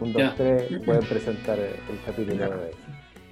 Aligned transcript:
Un, 0.00 0.12
Ya. 0.14 0.28
dos, 0.28 0.36
tres, 0.36 0.82
pueden 0.84 1.04
presentar 1.06 1.58
el 1.58 1.74
capítulo 2.04 2.50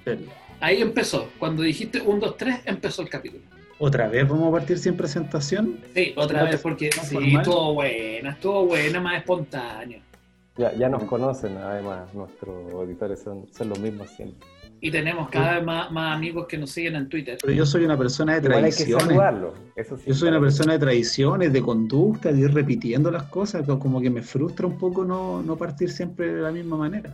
de. 0.05 0.19
Ahí 0.59 0.81
empezó. 0.81 1.29
Cuando 1.39 1.63
dijiste 1.63 2.01
1, 2.01 2.19
2, 2.19 2.37
3, 2.37 2.55
empezó 2.65 3.01
el 3.01 3.09
capítulo. 3.09 3.43
¿Otra 3.79 4.07
vez 4.07 4.27
vamos 4.27 4.49
a 4.49 4.51
partir 4.51 4.77
sin 4.77 4.95
presentación? 4.97 5.79
Sí, 5.95 6.13
otra 6.17 6.43
vez 6.43 6.59
porque 6.61 6.91
sí, 6.91 7.15
formal. 7.15 7.41
estuvo 7.41 7.73
buena, 7.75 8.31
estuvo 8.31 8.65
buena, 8.65 8.99
más 8.99 9.17
espontáneo. 9.19 10.01
Ya, 10.57 10.73
ya 10.73 10.89
nos 10.89 11.03
conocen, 11.05 11.57
además, 11.57 12.13
nuestros 12.13 12.73
auditores 12.73 13.21
son, 13.21 13.47
son 13.53 13.69
los 13.69 13.79
mismos 13.79 14.09
siempre. 14.09 14.45
Y 14.81 14.91
tenemos 14.91 15.29
cada 15.29 15.55
vez 15.55 15.63
más, 15.65 15.91
más 15.91 16.15
amigos 16.15 16.47
que 16.47 16.57
nos 16.57 16.71
siguen 16.71 16.95
en 16.95 17.09
Twitter. 17.09 17.37
Pero 17.41 17.53
yo 17.53 17.65
soy 17.65 17.83
una 17.83 17.97
persona 17.97 18.39
de 18.39 18.47
Igual 18.47 18.63
hay 18.65 18.71
que 18.71 18.77
tradiciones. 18.85 19.53
eso 19.75 19.97
sí. 19.97 20.03
Yo 20.07 20.13
soy 20.13 20.29
una 20.29 20.39
persona 20.39 20.73
de 20.73 20.79
tradiciones, 20.79 21.51
de 21.53 21.61
conducta, 21.61 22.31
de 22.31 22.39
ir 22.39 22.53
repitiendo 22.53 23.11
las 23.11 23.23
cosas, 23.23 23.65
co- 23.65 23.77
como 23.79 23.99
que 24.01 24.09
me 24.09 24.21
frustra 24.21 24.65
un 24.67 24.77
poco 24.77 25.03
no, 25.03 25.41
no 25.41 25.57
partir 25.57 25.89
siempre 25.89 26.33
de 26.33 26.41
la 26.41 26.51
misma 26.51 26.77
manera. 26.77 27.13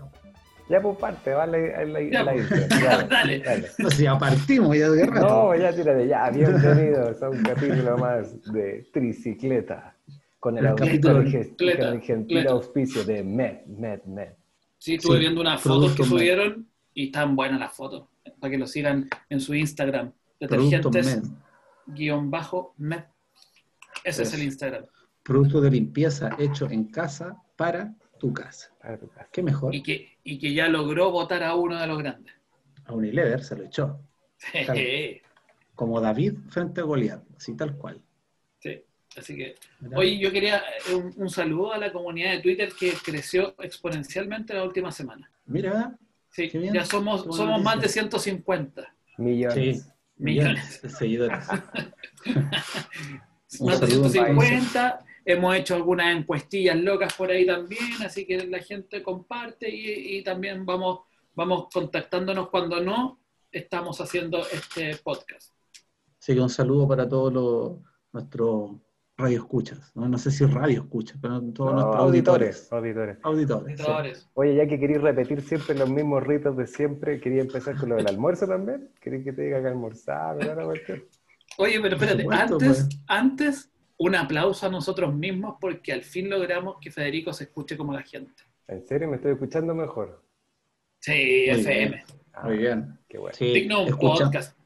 Ya 0.67 0.81
por 0.81 0.97
parte, 0.97 1.31
vale, 1.31 1.75
a 1.75 1.85
la, 1.85 2.01
Ya, 2.01 2.23
la 2.23 2.31
pues. 2.33 2.43
intro, 2.51 2.79
ya, 2.81 3.03
Dale. 3.09 3.39
dale. 3.39 3.67
No 3.77 3.89
sé, 3.91 4.03
ya 4.03 4.17
partimos 4.17 4.75
ya 4.77 4.89
de 4.89 5.05
rato. 5.05 5.27
No, 5.27 5.55
ya 5.55 5.71
tírate, 5.75 6.07
ya, 6.07 6.29
bienvenidos 6.31 7.21
a 7.21 7.29
un 7.29 7.43
capítulo 7.43 7.97
más 7.97 8.41
de 8.51 8.85
Tricicleta. 8.91 9.95
Con 10.39 10.57
el, 10.59 10.65
El 10.67 10.75
capítulo 10.75 11.23
Cleta. 11.57 12.51
auspicio 12.51 13.03
de 13.03 13.23
Med, 13.23 13.65
Med, 13.65 14.03
Med. 14.05 14.29
Sí, 14.77 14.95
estuve 14.95 15.15
Sí, 15.17 15.19
viendo 15.21 15.41
unas 15.41 15.59
fotos 15.61 15.95
que 15.95 16.03
subieron 16.03 16.67
y 16.95 17.07
están 17.07 17.35
buenas 17.35 17.59
las 17.59 17.73
fotos. 17.73 18.07
Para 18.39 18.49
que 18.49 18.57
lo 18.57 18.65
sigan 18.65 19.07
en 19.29 19.39
su 19.39 19.53
Instagram. 19.53 20.11
Detergentes 20.39 21.21
guion 21.85 22.31
bajo 22.31 22.73
med. 22.77 23.03
Ese 24.03 24.23
es 24.23 24.33
el 24.33 24.43
Instagram. 24.43 24.85
Producto 25.21 25.61
de 25.61 25.71
limpieza 25.71 26.35
hecho 26.39 26.69
en 26.69 26.85
casa 26.85 27.41
para 27.55 27.93
tu 28.19 28.33
casa. 28.33 28.71
Para 28.81 28.97
tu 28.97 29.07
casa. 29.09 29.27
¿Qué 29.31 29.43
mejor? 29.43 29.73
Y 29.75 29.83
que, 29.83 30.17
y 30.23 30.39
que 30.39 30.53
ya 30.53 30.67
logró 30.67 31.11
votar 31.11 31.43
a 31.43 31.55
uno 31.55 31.79
de 31.79 31.87
los 31.87 31.97
grandes. 31.97 32.33
A 32.85 32.93
Unilever 32.93 33.43
se 33.43 33.55
lo 33.55 33.63
echó. 33.63 33.99
Como 35.75 35.99
David 35.99 36.33
frente 36.49 36.81
a 36.81 36.83
Goliat, 36.85 37.23
así 37.35 37.55
tal 37.55 37.75
cual. 37.75 38.01
Sí, 38.59 38.81
así 39.17 39.35
que. 39.35 39.55
Oye, 39.95 40.17
yo 40.17 40.31
quería 40.31 40.59
eh, 40.59 40.93
un, 40.95 41.13
un 41.17 41.29
saludo 41.29 41.73
a 41.73 41.77
la 41.77 41.91
comunidad 41.91 42.31
de 42.31 42.39
Twitter 42.39 42.69
que 42.79 42.93
creció 43.03 43.55
exponencialmente 43.59 44.53
la 44.53 44.63
última 44.63 44.91
semana. 44.91 45.29
Mira, 45.47 45.97
Sí, 46.35 46.51
ya 46.73 46.85
somos, 46.85 47.23
somos 47.33 47.61
más 47.61 47.75
de 47.75 47.87
noticia. 47.87 48.01
150 48.01 48.93
Millones. 49.17 49.83
Sí. 49.83 49.89
millones. 50.17 50.81
de 50.81 50.89
seguidores. 50.89 51.47
Más 53.61 53.79
de 53.79 53.87
saludo, 53.87 54.09
150. 54.09 55.05
Hemos 55.23 55.55
hecho 55.55 55.75
algunas 55.75 56.13
encuestillas 56.13 56.75
locas 56.75 57.13
por 57.13 57.31
ahí 57.31 57.45
también, 57.45 58.03
así 58.05 58.25
que 58.25 58.45
la 58.47 58.59
gente 58.59 59.01
comparte 59.01 59.73
y, 59.73 60.17
y 60.17 60.23
también 60.23 60.65
vamos, 60.65 61.03
vamos 61.33 61.67
contactándonos 61.73 62.49
cuando 62.49 62.81
no 62.81 63.21
estamos 63.49 64.01
haciendo 64.01 64.45
este 64.51 64.97
podcast. 64.97 65.53
Así 66.19 66.33
que 66.33 66.41
un 66.41 66.49
saludo 66.49 66.85
para 66.85 67.07
todos 67.07 67.31
los, 67.31 67.77
nuestros 68.11 68.71
radioescuchas. 69.17 69.91
¿no? 69.95 70.07
no 70.09 70.17
sé 70.17 70.31
si 70.31 70.45
radio 70.45 70.81
escuchas, 70.81 71.17
pero 71.21 71.41
todos 71.53 71.71
No, 71.73 71.79
nuestros 71.81 71.95
auditores, 72.03 72.71
auditores. 72.73 73.17
auditores. 73.21 73.23
Auditores. 73.23 73.77
sí. 73.79 73.83
Auditores. 73.85 74.29
Oye, 74.33 74.55
ya 74.55 74.67
que 74.67 74.79
queréis 74.79 75.01
repetir 75.01 75.41
siempre 75.41 75.75
los 75.75 75.89
mismos 75.89 76.23
ritos 76.23 76.57
de 76.57 76.67
siempre, 76.67 77.19
quería 77.19 77.41
empezar 77.41 77.77
con 77.77 77.89
lo 77.89 77.95
del 77.95 78.07
almuerzo 78.07 78.45
también. 78.47 78.89
¿Queréis 78.99 79.23
que 79.23 79.33
te 79.33 79.43
diga 79.43 79.61
que 79.61 79.67
almorzar? 79.67 80.37
Oye, 81.57 81.79
pero 81.81 81.95
espérate, 81.95 82.23
supuesto, 82.23 82.53
antes, 82.55 82.67
pues. 82.67 82.89
antes, 83.07 83.71
un 83.97 84.15
aplauso 84.15 84.65
a 84.67 84.69
nosotros 84.69 85.15
mismos 85.15 85.55
porque 85.61 85.93
al 85.93 86.03
fin 86.03 86.29
logramos 86.29 86.77
que 86.81 86.91
Federico 86.91 87.31
se 87.31 87.45
escuche 87.45 87.77
como 87.77 87.93
la 87.93 88.01
gente. 88.01 88.33
¿En 88.67 88.85
serio 88.85 89.07
me 89.07 89.15
estoy 89.15 89.31
escuchando 89.33 89.73
mejor? 89.73 90.21
Sí, 90.99 91.45
Muy 91.51 91.59
FM. 91.61 91.87
bien. 91.87 92.03
Ah, 92.33 92.47
Muy 92.47 92.57
bien. 92.57 92.99
Qué 93.07 93.17
bueno. 93.17 93.35
Sí, 93.37 93.53
Digno 93.53 93.83
un 93.83 93.87
escucha- 93.89 94.25
podcast. 94.25 94.57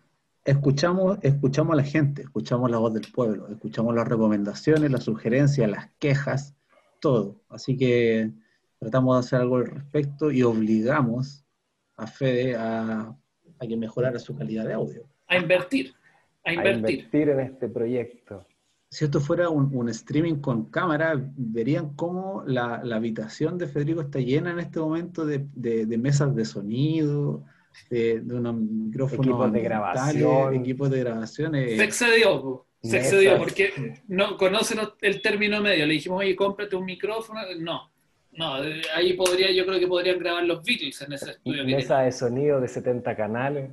Escuchamos, 0.45 1.17
escuchamos 1.21 1.73
a 1.73 1.77
la 1.77 1.83
gente, 1.83 2.23
escuchamos 2.23 2.69
la 2.71 2.77
voz 2.77 2.93
del 2.93 3.07
pueblo, 3.13 3.47
escuchamos 3.49 3.93
las 3.95 4.07
recomendaciones, 4.07 4.91
las 4.91 5.03
sugerencias, 5.03 5.69
las 5.69 5.89
quejas, 5.99 6.55
todo. 6.99 7.41
Así 7.49 7.77
que 7.77 8.31
tratamos 8.79 9.15
de 9.15 9.19
hacer 9.19 9.41
algo 9.41 9.57
al 9.57 9.67
respecto 9.67 10.31
y 10.31 10.43
obligamos 10.43 11.45
a 11.97 12.07
Fede 12.07 12.55
a, 12.55 13.15
a 13.59 13.67
que 13.67 13.77
mejorara 13.77 14.19
su 14.19 14.35
calidad 14.37 14.65
de 14.65 14.73
audio. 14.73 15.03
A 15.27 15.37
invertir. 15.37 15.93
A 16.45 16.49
A 16.51 16.53
invertir. 16.53 16.99
invertir 16.99 17.29
en 17.29 17.39
este 17.41 17.67
proyecto. 17.67 18.45
Si 18.91 19.05
esto 19.05 19.19
fuera 19.21 19.49
un, 19.49 19.69
un 19.75 19.87
streaming 19.89 20.35
con 20.37 20.65
cámara, 20.65 21.13
verían 21.35 21.93
cómo 21.93 22.43
la, 22.47 22.81
la 22.83 22.95
habitación 22.95 23.57
de 23.59 23.67
Federico 23.67 24.01
está 24.01 24.19
llena 24.19 24.49
en 24.51 24.59
este 24.59 24.79
momento 24.79 25.27
de, 25.27 25.45
de- 25.53 25.85
de 25.85 25.97
mesas 25.99 26.33
de 26.35 26.43
sonido, 26.45 27.43
de, 27.89 28.19
de 28.21 28.35
unos 28.35 28.55
micrófonos 28.55 29.25
Equipos 29.25 29.51
de 29.53 29.61
grabación. 29.61 30.55
equipos 30.55 30.89
de 30.89 30.99
grabación. 30.99 31.55
eh, 31.55 31.77
Se 31.77 31.83
excedió, 31.83 32.65
se 32.81 32.97
excedió 32.97 33.37
porque 33.37 34.01
no 34.07 34.37
conocen 34.37 34.79
el 35.01 35.21
término 35.21 35.61
medio. 35.61 35.85
Le 35.85 35.93
dijimos, 35.93 36.19
oye, 36.19 36.35
cómprate 36.35 36.75
un 36.75 36.85
micrófono. 36.85 37.41
No, 37.59 37.91
no, 38.31 38.63
eh, 38.63 38.81
ahí 38.95 39.13
podría, 39.13 39.51
yo 39.51 39.65
creo 39.65 39.79
que 39.79 39.87
podrían 39.87 40.19
grabar 40.19 40.43
los 40.45 40.63
Beatles 40.63 41.01
en 41.01 41.13
ese 41.13 41.31
estudio. 41.31 41.65
Mesa 41.65 42.01
de 42.01 42.11
sonido 42.11 42.61
de 42.61 42.67
70 42.67 43.15
canales. 43.15 43.71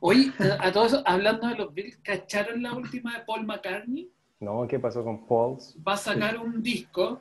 Oye, 0.00 0.32
a, 0.38 0.66
a 0.68 0.72
todo 0.72 0.86
eso, 0.86 1.02
hablando 1.06 1.48
de 1.48 1.54
los 1.56 1.72
Beatles, 1.74 1.98
¿cacharon 2.02 2.62
la 2.62 2.74
última 2.74 3.16
de 3.16 3.24
Paul 3.24 3.46
McCartney? 3.46 4.10
No, 4.40 4.66
¿qué 4.68 4.78
pasó 4.78 5.02
con 5.02 5.26
Pauls? 5.26 5.74
Va 5.86 5.94
a 5.94 5.96
sacar 5.96 6.36
un 6.38 6.62
disco 6.62 7.20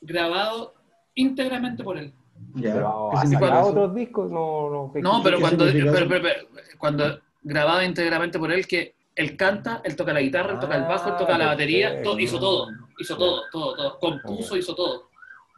grabado 0.00 0.74
íntegramente 1.14 1.82
por 1.82 1.98
él. 1.98 2.12
Ya. 2.54 2.72
Pero 2.74 3.08
¿Qué 3.12 3.16
¿ha 3.16 3.20
significa 3.22 3.46
sacado 3.48 3.62
eso? 3.62 3.70
otros 3.70 3.94
discos? 3.94 4.30
No, 4.30 4.70
no. 4.70 4.92
¿qué- 4.92 5.00
No, 5.02 5.16
qué- 5.18 5.20
pero 5.24 5.36
qué 5.36 5.40
cuando, 5.42 5.64
pero- 5.66 5.78
eso? 5.90 6.08
pero- 6.08 6.22
pero- 6.22 6.48
cuando 6.78 7.18
grabado 7.42 7.82
íntegramente 7.82 8.38
por 8.38 8.52
él, 8.52 8.66
que 8.66 8.94
él 9.14 9.36
canta, 9.36 9.80
él 9.84 9.94
toca 9.96 10.12
la 10.12 10.20
guitarra, 10.20 10.52
él 10.54 10.60
toca 10.60 10.76
el 10.76 10.82
bajo, 10.84 11.10
él 11.10 11.16
toca 11.16 11.36
la 11.38 11.44
Ah, 11.44 11.48
batería, 11.48 12.02
todo- 12.02 12.18
hizo 12.18 12.38
todo, 12.38 12.68
hizo 12.98 13.16
todo, 13.16 13.42
todo, 13.50 13.74
todo, 13.76 13.98
compuso, 14.00 14.56
hizo 14.56 14.74
todo. 14.74 15.08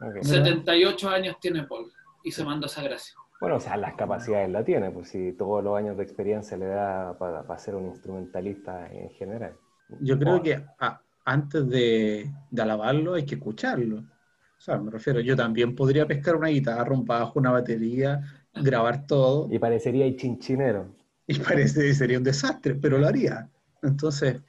Ok. 0.01 0.23
78 0.23 1.09
años 1.09 1.37
tiene 1.39 1.63
Paul 1.63 1.91
y 2.23 2.31
se 2.31 2.43
mandó 2.43 2.65
esa 2.67 2.81
gracia. 2.83 3.15
Bueno, 3.39 3.57
o 3.57 3.59
sea, 3.59 3.77
las 3.77 3.93
capacidades 3.95 4.49
la 4.49 4.63
tiene, 4.63 4.91
pues 4.91 5.09
si 5.09 5.33
todos 5.33 5.63
los 5.63 5.77
años 5.77 5.95
de 5.97 6.03
experiencia 6.03 6.57
le 6.57 6.65
da 6.67 7.17
para, 7.17 7.57
ser 7.57 7.75
un 7.75 7.85
instrumentalista 7.87 8.87
en 8.91 9.09
general. 9.11 9.55
Yo 10.01 10.17
creo 10.17 10.37
Oh, 10.37 10.41
que 10.41 10.63
a- 10.79 11.01
antes 11.25 11.67
de, 11.69 12.31
de 12.49 12.61
alabarlo 12.61 13.13
hay 13.13 13.25
que 13.25 13.35
escucharlo. 13.35 14.03
O 14.65 14.71
sea, 14.71 14.79
me 14.79 14.89
refiero, 14.89 15.19
yo 15.19 15.35
también 15.35 15.75
podría 15.75 16.07
pescar 16.07 16.35
una 16.35 16.47
guitarra, 16.47 16.91
un 16.91 17.05
bajo, 17.05 17.37
una 17.37 17.51
batería, 17.51 18.21
grabar 18.51 19.05
todo, 19.05 19.47
Y 19.51 19.59
parecería 19.59 20.07
el 20.07 20.17
chinchinero. 20.17 20.87
y 21.27 21.37
parece 21.37 21.93
sería 21.93 22.17
un 22.17 22.23
desastre, 22.23 22.73
pero 22.73 22.97
lo 22.97 23.05
haría. 23.05 23.47
Entonces, 23.83 24.41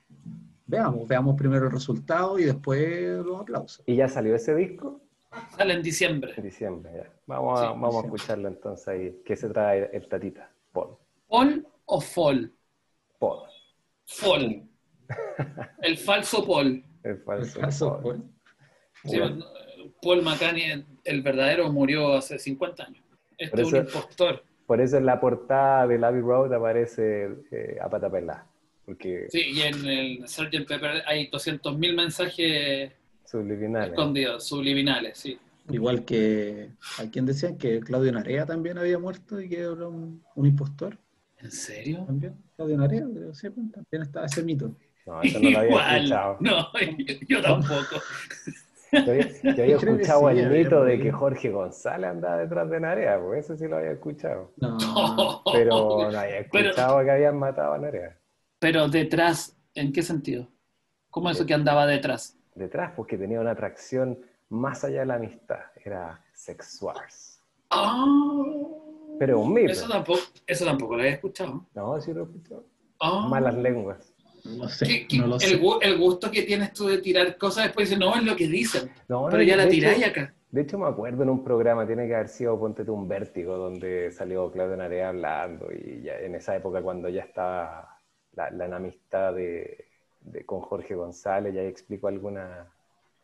veamos, 0.66 1.06
veamos 1.06 1.36
primero 1.36 1.66
el 1.66 1.70
resultado 1.70 2.38
y 2.38 2.44
después 2.44 3.18
los 3.26 3.42
aplausos. 3.42 3.82
¿Y 3.84 3.96
ya 3.96 4.08
salió 4.08 4.34
ese 4.34 4.54
disco? 4.54 5.02
Sale 5.54 5.74
en 5.74 5.82
diciembre. 5.82 6.32
En 6.34 6.44
diciembre, 6.44 6.92
ya. 6.96 7.12
Vamos 7.26 7.60
a, 7.60 7.64
Sí, 7.64 7.68
vamos 7.78 7.96
a 7.96 8.06
escucharlo 8.06 8.48
entonces 8.48 8.88
ahí. 8.88 9.20
¿Qué 9.22 9.36
se 9.36 9.50
trae 9.50 9.90
el 9.92 10.08
tatita? 10.08 10.50
Paul. 10.72 10.96
¿Paul 11.28 11.66
o 11.84 12.00
Fall? 12.00 12.50
Paul. 13.18 13.40
Fall. 14.06 14.62
El 15.82 15.98
falso 15.98 16.46
Paul. 16.46 16.82
El 17.02 17.10
El 17.10 17.18
falso. 17.18 18.00
Paul. 18.00 18.02
pues. 18.02 18.16
Sí, 19.12 19.18
Bueno. 19.18 19.44
Paul 20.02 20.22
McCartney, 20.22 20.84
el 21.04 21.22
verdadero, 21.22 21.70
murió 21.72 22.14
hace 22.14 22.38
50 22.38 22.84
años. 22.84 23.02
Este 23.38 23.50
Por 23.50 23.60
es 23.60 23.66
un 23.66 23.74
eso- 23.76 23.86
impostor. 23.98 24.44
Por 24.66 24.80
eso 24.80 24.96
en 24.96 25.06
la 25.06 25.20
portada 25.20 25.86
de 25.86 26.04
Abbey 26.04 26.20
Road 26.20 26.52
aparece 26.52 27.28
eh, 27.52 27.78
a 27.80 27.88
pata 27.88 28.10
pelada, 28.10 28.46
Porque 28.84 29.26
Sí, 29.30 29.42
y 29.52 29.60
en 29.62 29.86
el 29.86 30.28
Sgt. 30.28 30.66
Pepper 30.66 31.02
hay 31.06 31.30
200.000 31.30 31.94
mensajes 31.94 32.90
subliminales. 33.24 33.90
escondidos, 33.90 34.44
subliminales, 34.48 35.18
sí. 35.18 35.38
Igual 35.70 36.04
que 36.04 36.70
a 36.98 37.08
quien 37.10 37.26
decían 37.26 37.58
que 37.58 37.78
Claudio 37.80 38.10
Narea 38.12 38.44
también 38.46 38.78
había 38.78 38.98
muerto 38.98 39.40
y 39.40 39.48
que 39.48 39.60
era 39.60 39.86
un, 39.88 40.22
un 40.34 40.46
impostor. 40.46 40.98
¿En 41.38 41.50
serio? 41.52 42.04
También, 42.06 42.34
Claudio 42.56 42.76
Narea, 42.78 43.04
creo, 43.12 43.34
sí, 43.34 43.48
también 43.50 44.02
estaba 44.02 44.26
ese 44.26 44.42
mito. 44.42 44.74
No, 45.06 45.22
eso 45.22 45.38
no 45.40 45.50
lo 45.50 45.58
había 45.58 45.68
Igual. 45.70 45.96
escuchado. 45.96 46.36
No, 46.40 46.68
yo 47.28 47.42
tampoco. 47.42 48.02
Yo 48.92 49.00
había, 49.12 49.66
yo 49.66 49.76
escuchado 49.76 50.30
el 50.30 50.48
mito 50.50 50.84
de 50.84 50.98
que 51.00 51.10
Jorge 51.12 51.50
González 51.50 52.10
andaba 52.10 52.38
detrás 52.38 52.70
de 52.70 52.80
Narea, 52.80 53.20
pues 53.20 53.44
eso 53.44 53.56
sí 53.56 53.66
lo 53.68 53.76
había 53.78 53.92
escuchado. 53.92 54.52
No, 54.56 55.42
Pero 55.52 55.70
no 55.70 56.02
había 56.18 56.46
Pero- 56.50 56.68
escuchado 56.70 57.04
que 57.04 57.10
habían 57.10 57.38
matado 57.38 57.74
a 57.74 57.78
Narea. 57.78 58.16
Pero 58.58 58.88
detrás, 58.88 59.56
¿en 59.74 59.92
qué 59.92 60.02
sentido? 60.02 60.48
¿Cómo 61.10 61.30
eso 61.30 61.44
que 61.46 61.54
andaba 61.54 61.86
detrás? 61.86 62.38
Detrás, 62.54 62.92
porque 62.96 63.18
tenía 63.18 63.40
una 63.40 63.50
atracción 63.52 64.18
más 64.48 64.84
allá 64.84 65.00
de 65.00 65.06
la 65.06 65.14
amistad. 65.16 65.58
Era 65.84 66.22
sexual. 66.32 66.96
Ah, 67.70 68.04
Pero 69.18 69.40
un 69.40 69.52
mito. 69.52 69.72
eso 69.72 69.88
tampoco, 69.88 70.20
eso 70.46 70.64
tampoco 70.64 70.94
lo 70.94 71.00
había 71.02 71.14
escuchado. 71.14 71.66
No, 71.74 72.00
sí 72.00 72.12
lo 72.12 72.20
he 72.20 72.24
escuchado. 72.24 72.64
Ah, 73.00 73.26
Malas 73.28 73.54
lenguas. 73.56 74.14
No 74.56 74.68
sé, 74.68 74.86
¿Qué- 74.86 75.06
qué- 75.06 75.18
no 75.18 75.26
lo 75.26 75.34
el, 75.36 75.40
sé. 75.40 75.60
gu- 75.60 75.78
el 75.82 75.98
gusto 75.98 76.30
que 76.30 76.42
tienes 76.42 76.72
tú 76.72 76.86
de 76.86 76.98
tirar 76.98 77.36
cosas 77.38 77.64
después 77.64 77.88
dices, 77.88 77.98
no, 77.98 78.14
es 78.14 78.22
lo 78.22 78.36
que 78.36 78.46
dicen. 78.46 78.90
No, 79.08 79.26
Pero 79.26 79.38
no, 79.38 79.42
ya 79.42 79.56
la 79.56 79.68
tiráis 79.68 80.04
acá. 80.06 80.32
De 80.50 80.62
hecho, 80.62 80.78
me 80.78 80.86
acuerdo 80.86 81.22
en 81.24 81.30
un 81.30 81.44
programa, 81.44 81.86
tiene 81.86 82.06
que 82.06 82.14
haber 82.14 82.28
sido 82.28 82.58
Ponte 82.58 82.84
tú 82.84 82.94
un 82.94 83.08
vértigo, 83.08 83.56
donde 83.56 84.10
salió 84.12 84.50
Claudio 84.50 84.76
Narea 84.76 85.08
hablando, 85.10 85.68
y 85.72 86.02
ya 86.02 86.18
en 86.18 86.34
esa 86.34 86.56
época 86.56 86.80
cuando 86.82 87.08
ya 87.08 87.22
estaba 87.22 87.98
la, 88.34 88.50
la 88.50 88.64
enemistad 88.66 89.34
de, 89.34 89.86
de- 90.20 90.44
con 90.46 90.60
Jorge 90.60 90.94
González, 90.94 91.52
ya 91.54 91.62
explicó 91.62 92.08
alguna- 92.08 92.66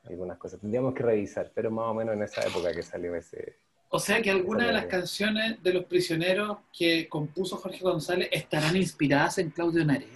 algunas 0.05 0.37
cosas. 0.37 0.61
Tendríamos 0.61 0.95
que 0.95 1.03
revisar, 1.05 1.51
pero 1.55 1.71
más 1.71 1.87
o 1.87 1.95
menos 1.95 2.15
en 2.17 2.23
esa 2.25 2.43
época 2.47 2.73
que 2.73 2.83
salió 2.83 3.15
ese. 3.15 3.57
O 3.95 3.99
sea 4.01 4.21
que 4.23 4.31
algunas 4.31 4.67
de 4.67 4.73
las 4.73 4.87
canciones 4.87 5.63
de 5.63 5.73
los 5.75 5.85
prisioneros 5.85 6.59
que 6.77 7.09
compuso 7.09 7.57
Jorge 7.57 7.81
González 7.85 8.29
estarán 8.33 8.75
inspiradas 8.77 9.39
en 9.39 9.51
Claudio 9.51 9.85
Narea. 9.85 10.09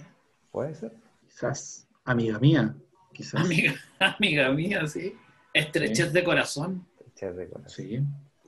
¿Puede 0.57 0.73
ser? 0.73 0.91
Quizás, 1.27 1.87
amiga 2.03 2.39
mía, 2.39 2.75
quizás. 3.13 3.41
Amiga, 3.45 3.75
amiga 3.99 4.51
mía, 4.51 4.87
sí. 4.87 5.13
Estrechez 5.53 6.11
de 6.11 6.23
corazón. 6.23 6.83
Echar 7.13 7.35
de 7.35 7.47
corazón. 7.47 7.69
Sí. 7.85 7.99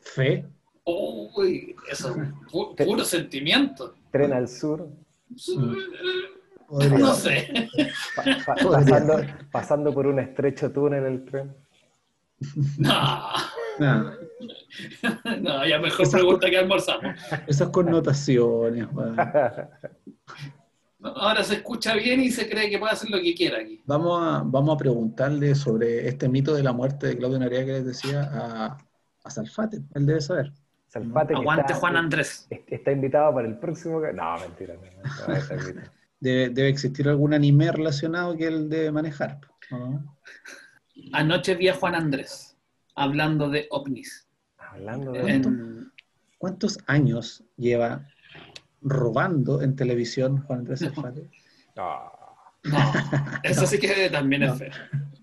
Fe. 0.02 0.44
Uy, 0.86 1.76
eso 1.92 2.10
es 2.10 2.18
pu- 2.52 2.76
puro 2.84 3.06
sentimiento. 3.06 3.94
Tren 4.12 4.34
al 4.34 4.48
sur, 4.48 4.90
Podría 6.68 6.98
No 6.98 7.14
sé. 7.14 7.70
pa- 8.16 8.24
pa- 8.44 8.56
pasando, 8.72 9.22
pasando 9.52 9.94
por 9.94 10.08
un 10.08 10.18
estrecho 10.20 10.72
túnel 10.72 11.06
el 11.06 11.26
tren. 11.26 11.56
No, 12.80 13.30
Nah, 13.78 14.14
no, 15.42 15.66
ya 15.68 15.78
mejor 15.80 16.02
Esas 16.08 16.16
pregunta 16.22 16.50
que 16.50 16.58
almorzamos. 16.58 17.16
esas 17.46 17.70
connotaciones. 17.70 18.88
Ahora 21.02 21.44
se 21.44 21.56
escucha 21.56 21.94
bien 21.96 22.20
y 22.20 22.30
se 22.32 22.50
cree 22.50 22.70
que 22.70 22.78
puede 22.78 22.92
hacer 22.94 23.10
lo 23.10 23.20
que 23.22 23.34
quiera 23.34 23.60
aquí. 23.60 23.82
Vamos 23.86 24.20
a, 24.22 24.44
vamos 24.46 24.76
a 24.76 24.78
preguntarle 24.78 25.56
sobre 25.56 26.08
este 26.08 26.28
mito 26.28 26.54
de 26.54 26.64
la 26.64 26.74
muerte 26.74 27.08
de 27.08 27.18
Claudio 27.18 27.40
Narea 27.40 27.66
que 27.66 27.72
les 27.72 27.86
decía 27.86 28.24
a, 28.34 28.78
a 29.24 29.30
Salfate. 29.30 29.82
Él 29.96 30.06
debe 30.06 30.20
saber. 30.20 30.52
Salfate 30.88 31.36
Aguante 31.36 31.62
está- 31.72 31.76
Juan 31.76 31.96
Andrés. 31.96 32.48
Está 32.68 32.92
invitado 32.92 33.34
para 33.34 33.48
el 33.48 33.58
próximo. 33.58 34.02
No, 34.02 34.40
mentira. 34.40 34.74
No, 34.76 35.36
no. 35.36 35.82
Debe, 36.20 36.50
debe 36.50 36.68
existir 36.68 37.08
algún 37.08 37.34
anime 37.34 37.72
relacionado 37.72 38.36
que 38.36 38.48
él 38.48 38.68
debe 38.70 38.92
manejar. 38.92 39.40
¿no? 39.72 40.18
Anoche 41.14 41.56
vi 41.56 41.70
a 41.70 41.76
Juan 41.76 41.96
Andrés 41.96 42.58
hablando 42.96 43.50
de 43.50 43.68
ovnis. 43.70 44.28
Hablando 44.58 45.14
de. 45.14 45.20
En- 45.32 45.92
¿Cuántos 46.38 46.78
años 46.88 47.44
lleva 47.58 48.06
robando 48.82 49.62
en 49.62 49.76
televisión 49.76 50.42
Juan 50.44 50.60
Andrés 50.60 50.80
Salfate? 50.80 51.30
Ah, 51.78 52.12
No, 52.64 52.78
eso 53.44 53.66
sí 53.66 53.78
que 53.80 54.10
también 54.10 54.42
No. 54.44 54.54
es 54.54 54.60
feo. 54.60 54.72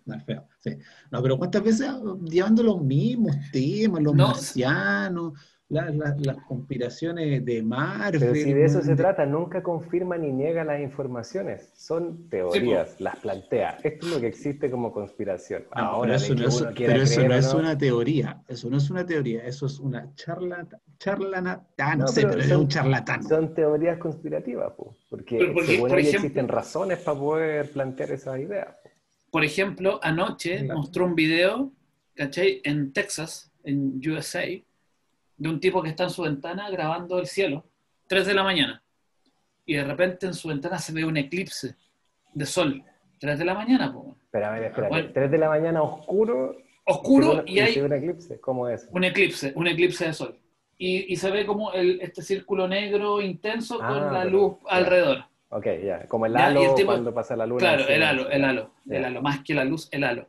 No, 0.06 0.14
es 0.14 0.24
feo, 0.24 0.48
sí. 0.60 0.78
No, 1.10 1.20
pero 1.22 1.36
¿cuántas 1.36 1.62
veces 1.62 1.90
llevando 2.24 2.62
los 2.62 2.80
mismos 2.82 3.36
temas, 3.52 4.02
los 4.02 4.14
No. 4.14 4.28
marcianos, 4.28 5.32
la- 5.68 5.90
la- 5.90 6.14
las 6.20 6.36
conspiraciones 6.46 7.44
de 7.44 7.62
Marvel? 7.62 8.20
Pero 8.20 8.34
si 8.34 8.52
de 8.52 8.64
eso 8.64 8.82
se 8.82 8.94
trata, 8.94 9.26
nunca 9.26 9.62
confirma 9.62 10.16
ni 10.16 10.30
niega 10.32 10.62
las 10.64 10.80
informaciones. 10.80 11.72
Son 11.74 12.28
teorías, 12.28 13.00
las 13.00 13.16
plantea. 13.16 13.78
Esto 13.82 14.06
es 14.06 14.12
lo 14.14 14.20
que 14.20 14.28
existe 14.28 14.70
como 14.70 14.92
conspiración. 14.92 15.64
No, 15.74 15.82
Ahora, 15.82 16.16
pero 16.28 16.46
eso, 16.48 16.68
no 16.68 16.74
que 16.74 16.84
es, 16.84 16.90
pero 16.90 17.02
eso 17.02 17.14
creer 17.16 17.30
no 17.30 17.36
es 17.36 17.52
una 17.54 17.76
teoría, 17.78 18.42
eso 18.46 18.70
no 18.70 18.76
es 18.76 18.90
una 18.90 19.04
teoría, 19.04 19.44
eso 19.44 19.66
es 19.66 19.80
una 19.80 20.14
charla, 20.14 20.66
charlana, 20.98 21.66
ah, 21.78 21.96
no, 21.96 22.02
No, 22.04 22.08
sé, 22.08 22.20
pero 22.22 22.30
pero 22.32 22.42
es 22.42 22.48
son- 22.48 22.60
un 22.60 22.68
charlatán. 22.68 23.22
Son 23.24 23.54
teorías 23.54 23.98
conspirativas, 23.98 24.72
po, 24.74 24.94
porque 25.10 25.38
Pero 25.38 25.52
porque, 25.52 25.66
según 25.74 25.88
por 25.90 25.98
ejemplo- 25.98 26.20
existen 26.20 26.48
razones 26.48 26.98
para 26.98 27.18
poder 27.18 27.70
plantear 27.72 28.12
esas 28.12 28.38
ideas. 28.38 28.68
po. 28.82 28.90
Por 29.32 29.44
ejemplo, 29.44 29.98
anoche 30.02 30.60
Claro. 30.64 30.78
mostró 30.78 31.04
un 31.06 31.14
video, 31.16 31.72
¿cachai? 32.14 32.60
En 32.64 32.92
Texas, 32.92 33.50
en 33.64 34.00
USA, 34.08 34.44
de 35.36 35.48
un 35.48 35.60
tipo 35.60 35.82
que 35.82 35.90
está 35.90 36.04
en 36.04 36.10
su 36.10 36.22
ventana 36.22 36.70
grabando 36.70 37.18
el 37.18 37.26
cielo, 37.26 37.64
3 38.06 38.26
de 38.26 38.34
la 38.34 38.42
mañana. 38.42 38.82
Y 39.64 39.74
de 39.74 39.84
repente 39.84 40.26
en 40.26 40.34
su 40.34 40.48
ventana 40.48 40.78
se 40.78 40.92
ve 40.92 41.04
un 41.04 41.16
eclipse 41.16 41.76
de 42.32 42.46
sol, 42.46 42.82
3 43.18 43.38
de 43.38 43.44
la 43.44 43.54
mañana, 43.54 43.92
po. 43.92 44.16
Bueno. 44.88 45.10
3 45.12 45.30
de 45.30 45.38
la 45.38 45.48
mañana 45.48 45.82
oscuro 45.82 46.56
oscuro 46.84 47.30
según- 47.32 47.48
y 47.48 47.58
hay 47.60 47.74
según 47.74 47.92
eclipse. 47.94 48.40
¿Cómo 48.40 48.68
es? 48.68 48.88
un 48.92 49.02
eclipse, 49.04 49.52
un 49.56 49.66
eclipse 49.66 50.06
de 50.06 50.12
sol. 50.12 50.38
Y, 50.78 51.12
y 51.12 51.16
se 51.16 51.30
ve 51.30 51.46
como 51.46 51.72
el, 51.72 52.00
este 52.02 52.22
círculo 52.22 52.68
negro 52.68 53.20
intenso 53.22 53.78
Ah, 53.82 53.88
con 53.88 54.12
la 54.12 54.20
pero- 54.22 54.30
luz 54.30 54.56
alrededor. 54.68 55.24
Ok, 55.48 55.66
ya, 55.84 56.06
como 56.06 56.26
el 56.26 56.32
Ya, 56.34 56.38
y 56.40 56.42
halo 56.42 56.62
el 56.62 56.74
tipo- 56.74 56.86
cuando 56.92 57.14
pasa 57.14 57.34
la 57.34 57.46
luna. 57.46 57.58
Claro, 57.60 57.88
el 57.88 58.02
halo, 58.02 58.28
el 58.30 58.44
halo, 58.44 58.74
el 58.88 59.04
halo, 59.04 59.22
más 59.22 59.42
que 59.42 59.54
la 59.54 59.64
luz, 59.64 59.88
el 59.90 60.04
halo. 60.04 60.28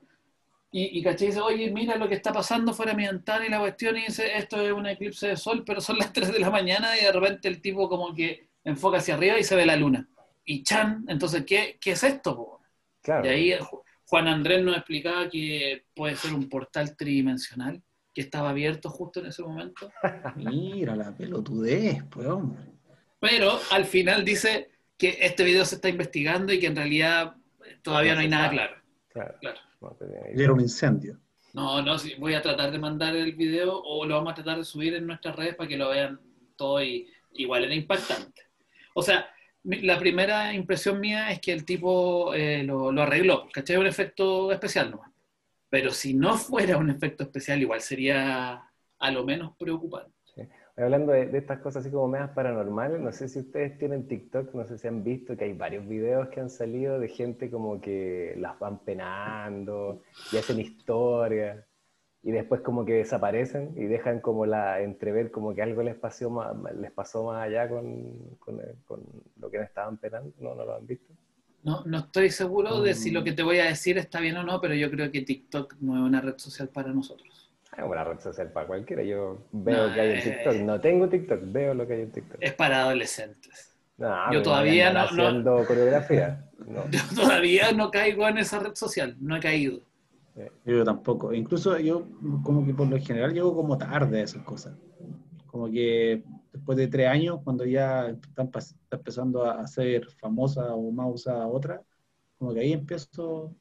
Y, 0.71 0.99
y 0.99 1.03
¿cachai? 1.03 1.27
dice, 1.27 1.39
oye, 1.39 1.71
mira 1.71 1.95
lo 1.95 2.07
que 2.09 2.15
está 2.15 2.33
pasando 2.33 2.73
fuera 2.73 2.91
de 2.91 2.97
mi 2.97 3.05
ventana 3.07 3.45
y 3.45 3.49
la 3.49 3.59
cuestión, 3.59 3.97
y 3.97 4.05
dice, 4.05 4.37
esto 4.37 4.59
es 4.61 4.71
un 4.71 4.85
eclipse 4.85 5.27
de 5.29 5.37
sol, 5.37 5.63
pero 5.65 5.79
son 5.81 5.97
las 5.99 6.11
3 6.13 6.31
de 6.31 6.39
la 6.39 6.49
mañana 6.49 6.97
y 6.97 7.03
de 7.05 7.11
repente 7.11 7.47
el 7.47 7.61
tipo 7.61 7.87
como 7.89 8.13
que 8.13 8.49
enfoca 8.63 8.97
hacia 8.97 9.15
arriba 9.15 9.39
y 9.39 9.43
se 9.43 9.55
ve 9.55 9.65
la 9.65 9.75
luna. 9.75 10.07
Y 10.43 10.63
Chan, 10.63 11.05
entonces, 11.07 11.43
¿qué, 11.45 11.77
qué 11.79 11.91
es 11.91 12.03
esto? 12.03 12.35
po? 12.35 12.61
Claro. 13.01 13.25
Y 13.25 13.29
ahí 13.29 13.51
Ju- 13.59 13.81
Juan 14.05 14.27
Andrés 14.27 14.63
nos 14.63 14.75
explicaba 14.77 15.29
que 15.29 15.85
puede 15.93 16.15
ser 16.15 16.33
un 16.33 16.47
portal 16.49 16.95
tridimensional 16.95 17.81
que 18.13 18.21
estaba 18.21 18.49
abierto 18.49 18.89
justo 18.89 19.19
en 19.19 19.27
ese 19.27 19.43
momento. 19.43 19.91
Mira 20.35 20.95
la 20.95 21.13
pelotudez, 21.15 22.03
pues, 22.09 22.27
hombre. 22.27 22.61
Pero 23.19 23.59
al 23.71 23.85
final 23.85 24.23
dice 24.25 24.69
que 24.97 25.17
este 25.21 25.43
video 25.43 25.65
se 25.65 25.75
está 25.75 25.89
investigando 25.89 26.51
y 26.53 26.59
que 26.59 26.67
en 26.67 26.75
realidad 26.75 27.35
todavía 27.81 28.15
no 28.15 28.21
hay 28.21 28.27
nada 28.29 28.49
claro. 28.49 28.75
Claro. 29.09 29.35
Claro. 29.41 29.59
Era 30.33 30.53
un 30.53 30.61
incendio. 30.61 31.19
No, 31.53 31.81
no, 31.81 31.97
sí, 31.97 32.13
voy 32.19 32.33
a 32.33 32.41
tratar 32.41 32.71
de 32.71 32.79
mandar 32.79 33.15
el 33.15 33.33
video 33.33 33.81
o 33.81 34.05
lo 34.05 34.15
vamos 34.15 34.31
a 34.33 34.35
tratar 34.35 34.57
de 34.57 34.63
subir 34.63 34.93
en 34.93 35.07
nuestras 35.07 35.35
redes 35.35 35.55
para 35.55 35.67
que 35.67 35.77
lo 35.77 35.89
vean 35.89 36.19
todo 36.55 36.83
y 36.83 37.07
igual 37.33 37.63
era 37.63 37.73
impactante. 37.73 38.43
O 38.93 39.01
sea, 39.01 39.29
la 39.63 39.99
primera 39.99 40.53
impresión 40.53 40.99
mía 40.99 41.31
es 41.31 41.39
que 41.39 41.51
el 41.51 41.65
tipo 41.65 42.33
eh, 42.33 42.63
lo, 42.63 42.91
lo 42.91 43.01
arregló, 43.01 43.47
¿cachai? 43.51 43.77
Un 43.77 43.87
efecto 43.87 44.51
especial 44.51 44.91
nomás. 44.91 45.11
Pero 45.69 45.91
si 45.91 46.13
no 46.13 46.37
fuera 46.37 46.77
un 46.77 46.89
efecto 46.89 47.23
especial, 47.23 47.61
igual 47.61 47.81
sería 47.81 48.63
a 48.99 49.11
lo 49.11 49.25
menos 49.25 49.55
preocupante. 49.57 50.16
Hablando 50.77 51.11
de, 51.11 51.25
de 51.25 51.37
estas 51.39 51.59
cosas 51.59 51.81
así 51.81 51.91
como 51.91 52.07
medias 52.07 52.29
paranormales, 52.31 52.99
no 53.01 53.11
sé 53.11 53.27
si 53.27 53.39
ustedes 53.39 53.77
tienen 53.79 54.07
TikTok, 54.07 54.53
no 54.53 54.65
sé 54.67 54.77
si 54.77 54.87
han 54.87 55.03
visto 55.03 55.35
que 55.35 55.45
hay 55.45 55.53
varios 55.53 55.87
videos 55.87 56.29
que 56.29 56.39
han 56.39 56.49
salido 56.51 56.99
de 56.99 57.07
gente 57.09 57.49
como 57.49 57.81
que 57.81 58.35
las 58.37 58.59
van 58.59 58.79
penando 58.79 60.03
y 60.31 60.37
hacen 60.37 60.59
historias 60.59 61.65
y 62.23 62.31
después 62.31 62.61
como 62.61 62.85
que 62.85 62.93
desaparecen 62.93 63.73
y 63.75 63.85
dejan 63.85 64.19
como 64.21 64.45
la 64.45 64.81
entrever 64.81 65.31
como 65.31 65.55
que 65.55 65.63
algo 65.63 65.81
les 65.81 65.95
pasó 65.95 66.29
más, 66.29 66.55
les 66.79 66.91
pasó 66.91 67.23
más 67.25 67.43
allá 67.43 67.67
con, 67.69 68.35
con, 68.39 68.59
con 68.85 69.03
lo 69.37 69.49
que 69.49 69.57
estaban 69.61 69.97
penando, 69.97 70.31
¿no? 70.39 70.53
¿No 70.55 70.65
lo 70.65 70.75
han 70.75 70.85
visto? 70.85 71.11
No, 71.63 71.83
no 71.85 71.99
estoy 71.99 72.29
seguro 72.31 72.81
de 72.81 72.93
si 72.95 73.11
Mm. 73.11 73.13
lo 73.13 73.23
que 73.23 73.33
te 73.33 73.43
voy 73.43 73.59
a 73.59 73.65
decir 73.65 73.97
está 73.97 74.19
bien 74.19 74.37
o 74.37 74.43
no, 74.43 74.59
pero 74.61 74.73
yo 74.73 74.89
creo 74.89 75.11
que 75.11 75.21
TikTok 75.21 75.75
no 75.81 75.95
es 75.95 76.01
una 76.01 76.21
red 76.21 76.37
social 76.37 76.69
para 76.69 76.91
nosotros. 76.93 77.46
Es 77.75 77.83
una 77.83 78.03
red 78.03 78.19
social 78.19 78.51
para 78.51 78.67
cualquiera, 78.67 79.03
yo 79.03 79.39
veo 79.51 79.87
No, 79.87 79.93
que 79.93 80.01
hay 80.01 80.11
en 80.11 80.17
eh. 80.19 80.21
TikTok, 80.23 80.55
no 80.65 80.79
tengo 80.79 81.09
TikTok, 81.09 81.39
veo 81.45 81.73
lo 81.73 81.85
que 81.87 81.93
hay 81.93 82.01
en 82.03 82.11
TikTok. 82.11 82.37
Es 82.39 82.53
para 82.53 82.81
adolescentes. 82.83 83.73
No, 83.97 84.31
yo 84.31 84.41
todavía 84.43 84.93
no- 84.93 84.99
no- 84.99 85.05
haciendo 85.05 85.65
coreografía, 85.65 86.45
no. 86.67 86.83
Yo 86.91 86.99
todavía 87.15 87.71
no 87.71 87.89
caigo 87.91 88.27
en 88.27 88.37
esa 88.37 88.59
red 88.59 88.75
social, 88.75 89.15
no 89.19 89.35
he 89.35 89.39
caído. 89.39 89.81
Yo 90.65 90.83
tampoco. 90.83 91.33
Incluso 91.33 91.79
yo, 91.79 92.07
como 92.43 92.63
que 92.63 92.73
por 92.73 92.87
lo 92.87 92.97
general, 92.99 93.33
llego 93.33 93.55
como 93.55 93.75
tarde 93.77 94.19
a 94.19 94.23
esas 94.23 94.43
cosas. 94.43 94.75
Como 95.47 95.71
que 95.71 96.23
después 96.53 96.77
de 96.77 96.87
tres 96.87 97.07
años, 97.07 97.39
cuando 97.43 97.65
ya 97.65 98.09
están 98.09 98.51
está 98.55 98.97
empezando 98.97 99.43
a 99.45 99.65
ser 99.65 100.07
famosa 100.11 100.75
o 100.75 100.91
más 100.91 101.07
usada 101.11 101.47
otra, 101.47 101.81
como 102.37 102.53
que 102.53 102.59
ahí 102.59 102.73
empiezo 102.73 103.55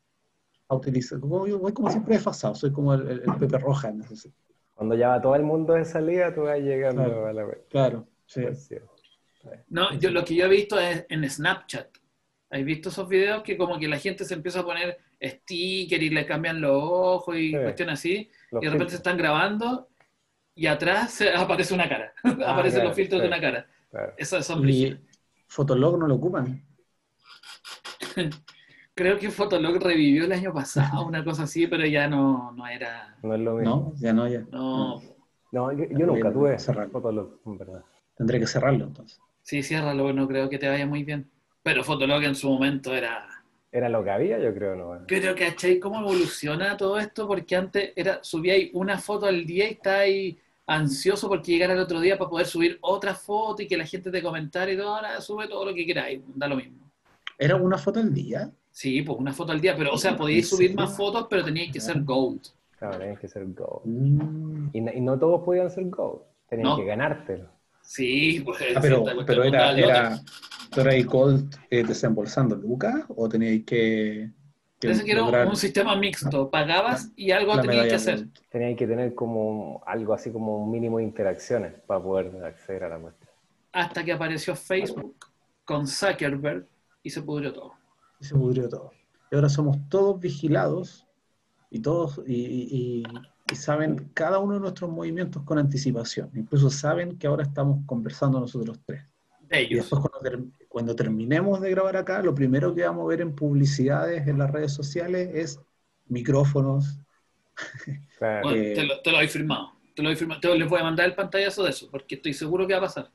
a 0.69 0.75
utilizar. 0.75 1.21
Como, 1.21 1.47
yo 1.47 1.59
voy 1.59 1.73
como 1.73 1.91
siempre 1.91 2.15
desfasado, 2.15 2.55
soy 2.55 2.73
como 2.73 2.95
el, 2.95 3.03
el- 3.09 3.21
el 3.27 3.37
Pepe 3.39 3.59
Roja 3.59 3.89
en 3.89 4.01
ese 4.01 4.17
sentido. 4.17 4.45
Cuando 4.75 4.95
ya 4.95 5.09
va 5.09 5.21
todo 5.23 5.35
el 5.37 5.43
mundo 5.43 5.73
de 5.75 5.85
salida, 5.85 6.35
tú 6.35 6.43
vas 6.43 6.59
llegando 6.59 7.05
Claro. 7.05 7.27
a 7.27 7.33
la 7.33 7.47
web. 7.47 7.67
Claro, 7.71 8.09
sí. 8.27 8.43
Pues 8.43 8.67
sí. 8.67 8.77
No, 9.69 9.93
yo 9.99 10.11
lo 10.11 10.25
que 10.25 10.35
yo 10.35 10.47
he 10.47 10.49
visto 10.49 10.79
es 10.79 11.07
en 11.09 11.29
Snapchat. 11.29 11.89
¿Has 12.51 12.65
visto 12.65 12.89
esos 12.91 13.09
videos 13.09 13.43
que 13.43 13.57
como 13.57 13.79
que 13.79 13.89
la 13.89 13.99
gente 13.99 14.25
se 14.25 14.35
empieza 14.35 14.61
a 14.61 14.65
poner 14.65 14.99
sticker 15.23 16.03
y 16.03 16.11
le 16.11 16.27
cambian 16.27 16.61
los 16.61 16.73
ojos 16.83 17.37
y 17.37 17.51
Sí. 17.53 17.57
cuestiones 17.57 17.95
así? 17.95 18.31
Y 18.53 18.65
de 18.65 18.71
repente 18.71 18.91
se 18.91 18.97
están 18.97 19.17
grabando 19.17 19.89
y 20.55 20.67
atrás 20.67 21.23
aparece 21.37 21.75
una 21.75 21.89
cara. 21.89 22.13
Aparecen 22.25 22.73
claro, 22.81 22.89
los 22.89 22.97
filtros 22.97 23.23
de 23.23 23.29
una 23.29 23.41
cara. 23.41 23.67
claro. 23.91 24.15
Son 24.43 24.69
Y. 24.69 24.99
Fotolog 25.47 25.99
no 25.99 26.07
lo 26.09 26.17
ocupan. 26.17 26.63
Creo 28.97 29.19
que 29.19 29.31
Fotolog 29.31 29.77
revivió 29.83 30.25
el 30.25 30.33
año 30.33 30.55
pasado, 30.55 31.07
una 31.07 31.23
cosa 31.23 31.43
así, 31.43 31.67
pero 31.67 31.85
ya 31.85 32.09
no, 32.09 32.51
no 32.53 32.67
era. 32.67 33.15
No 33.23 33.35
es 33.35 33.41
lo 33.41 33.55
mismo. 33.57 33.93
No, 33.93 34.01
ya 34.01 34.13
no, 34.15 34.27
ya. 34.27 34.41
No, 34.51 35.03
No, 35.53 35.71
yo, 35.73 35.85
yo 35.91 36.07
nunca 36.07 36.33
tuve 36.33 36.59
Cerrar. 36.59 36.89
Fotolog, 36.89 37.39
en 37.45 37.59
verdad. 37.59 37.85
Tendré 38.17 38.41
que 38.41 38.47
cerrarlo 38.47 38.85
entonces. 38.87 39.21
sí, 39.43 39.63
ciérralo, 39.63 40.13
no 40.15 40.27
creo 40.27 40.49
que 40.49 40.59
te 40.59 40.67
vaya 40.67 40.87
muy 40.87 41.05
bien. 41.05 41.31
Pero 41.63 41.85
Fotolog 41.85 42.23
en 42.23 42.35
su 42.35 42.49
momento 42.49 42.95
era 42.95 43.29
Era 43.71 43.91
lo 43.91 44.03
que 44.03 44.11
había, 44.11 44.39
yo 44.39 44.55
creo, 44.55 44.75
¿no? 44.75 45.05
Pero, 45.07 45.35
¿cachai? 45.35 45.79
¿Cómo 45.79 46.01
evoluciona 46.01 46.75
todo 46.79 46.99
esto? 46.99 47.29
Porque 47.29 47.55
antes 47.55 47.93
era, 47.97 48.21
subía 48.25 48.55
ahí 48.55 48.71
una 48.73 48.97
foto 48.99 49.27
al 49.27 49.45
día 49.45 49.69
y 49.69 49.73
está 49.73 49.99
ahí 49.99 50.39
ansioso 50.67 51.29
porque 51.29 51.53
llegara 51.53 51.75
el 51.75 51.81
otro 51.81 52.01
día 52.01 52.17
para 52.17 52.31
poder 52.31 52.47
subir 52.47 52.79
otra 52.81 53.15
foto 53.15 53.63
y 53.63 53.69
que 53.69 53.77
la 53.77 53.85
gente 53.85 54.11
te 54.11 54.23
comentara 54.23 54.73
y 54.73 54.77
todo, 54.79 54.95
ahora 54.97 55.21
sube 55.21 55.47
todo 55.49 55.67
lo 55.67 55.75
que 55.75 55.85
queráis, 55.85 56.23
da 56.35 56.49
lo 56.49 56.57
mismo. 56.57 56.91
¿Era 57.39 57.57
una 57.57 57.77
foto 57.77 58.01
al 58.01 58.15
día? 58.15 58.51
Sí, 58.77 59.01
pues 59.01 59.19
una 59.19 59.33
foto 59.33 59.53
al 59.53 59.61
día, 59.63 59.75
pero 59.75 59.95
o 59.95 59.97
sea, 59.97 60.15
podíais 60.15 60.51
subir 60.51 60.75
más 60.75 60.95
fotos, 60.95 61.29
pero 61.31 61.43
teníais 61.43 61.73
que 61.73 61.81
ser 61.81 62.03
gold. 62.03 62.43
Claro, 62.79 62.99
tenías 62.99 63.19
que 63.19 63.27
ser 63.27 63.47
gold. 63.47 63.87
Mm. 63.87 64.69
Y, 64.75 64.81
no, 64.83 64.93
y, 64.93 65.01
no 65.01 65.19
todos 65.19 65.43
podían 65.43 65.71
ser 65.71 65.89
gold, 65.89 66.21
tenías 66.47 66.77
que 66.77 66.85
ganártelo. 66.85 67.49
Sí, 67.81 68.43
pues. 68.45 68.59
Ah, 68.77 68.79
pero, 68.83 69.03
pero 69.25 69.45
era, 69.45 69.73
era, 69.73 70.21
¿tú 70.71 70.83
eras 70.83 71.07
gold 71.07 71.57
eh, 71.71 71.85
desembolsando 71.85 72.55
lucas 72.55 73.07
o 73.09 73.27
teníais 73.31 73.65
que 73.65 74.29
Parece 74.79 75.05
que 75.05 75.13
era 75.13 75.25
un 75.25 75.57
sistema 75.57 75.97
mixto, 75.97 76.51
pagabas 76.51 77.11
y 77.17 77.31
algo 77.31 77.59
tenías 77.59 77.87
que 77.87 77.95
hacer. 77.95 78.27
Tenías 78.51 78.77
que 78.77 78.87
tener 78.87 79.15
como 79.15 79.83
algo 79.87 80.13
así 80.13 80.31
como 80.31 80.65
un 80.65 80.71
mínimo 80.71 80.99
de 80.99 81.05
interacciones 81.05 81.73
para 81.87 82.03
poder 82.03 82.45
acceder 82.45 82.85
a 82.85 82.91
la 82.91 82.99
muestra. 82.99 83.31
Hasta 83.73 84.05
que 84.05 84.13
apareció 84.13 84.55
Facebook 84.55 85.17
con 85.65 85.87
Zuckerberg 85.87 86.67
y 87.03 87.09
se 87.09 87.23
pudrió 87.23 87.55
todo. 87.55 87.86
Y 88.21 88.25
se 88.25 88.35
pudrió 88.35 88.69
todo. 88.69 88.93
Y 89.31 89.35
ahora 89.35 89.49
somos 89.49 89.77
todos 89.89 90.21
vigilados 90.21 91.07
y 91.71 91.81
todos 91.81 92.21
y, 92.27 93.05
saben 93.55 94.11
cada 94.13 94.41
uno 94.41 94.55
de 94.55 94.61
nuestros 94.61 94.91
movimientos 94.91 95.43
con 95.45 95.59
anticipación. 95.59 96.31
Incluso 96.35 96.69
saben 96.69 97.17
que 97.17 97.29
ahora 97.29 97.45
estamos 97.45 97.79
conversando 97.87 98.41
nosotros 98.41 98.81
tres. 98.85 99.05
ellos. 99.51 99.71
Y 99.71 99.75
después 99.77 100.03
cuando, 100.03 100.51
cuando 100.69 100.97
terminemos 100.97 101.61
de 101.61 101.71
grabar 101.71 101.97
acá, 101.97 102.23
lo 102.23 102.35
primero 102.35 102.75
que 102.75 102.83
vamos 102.83 103.05
a 103.05 103.09
ver 103.09 103.21
en 103.21 103.35
publicidades 103.35 104.27
en 104.27 104.39
las 104.39 104.51
redes 104.51 104.73
sociales 104.73 105.31
es 105.33 105.61
micrófonos. 106.09 106.99
Eh, 108.19 108.73
te, 108.75 108.85
lo, 108.85 109.01
te, 109.03 109.13
lo, 109.13 109.21
he 109.21 109.29
firmado. 109.29 109.73
Te 109.95 110.03
lo 110.03 110.11
he 110.11 110.17
firmado. 110.17 110.41
Te 110.41 110.59
les 110.59 110.69
voy 110.69 110.81
a 110.81 110.85
mandar 110.85 111.05
el 111.05 111.15
pantallazo 111.15 111.65
de 111.65 111.71
eso, 111.71 111.87
porque 111.91 112.15
estoy 112.15 112.33
seguro 112.33 112.67
que 112.67 112.73
va 112.73 112.79
a 112.79 112.83
pasar. 112.83 113.11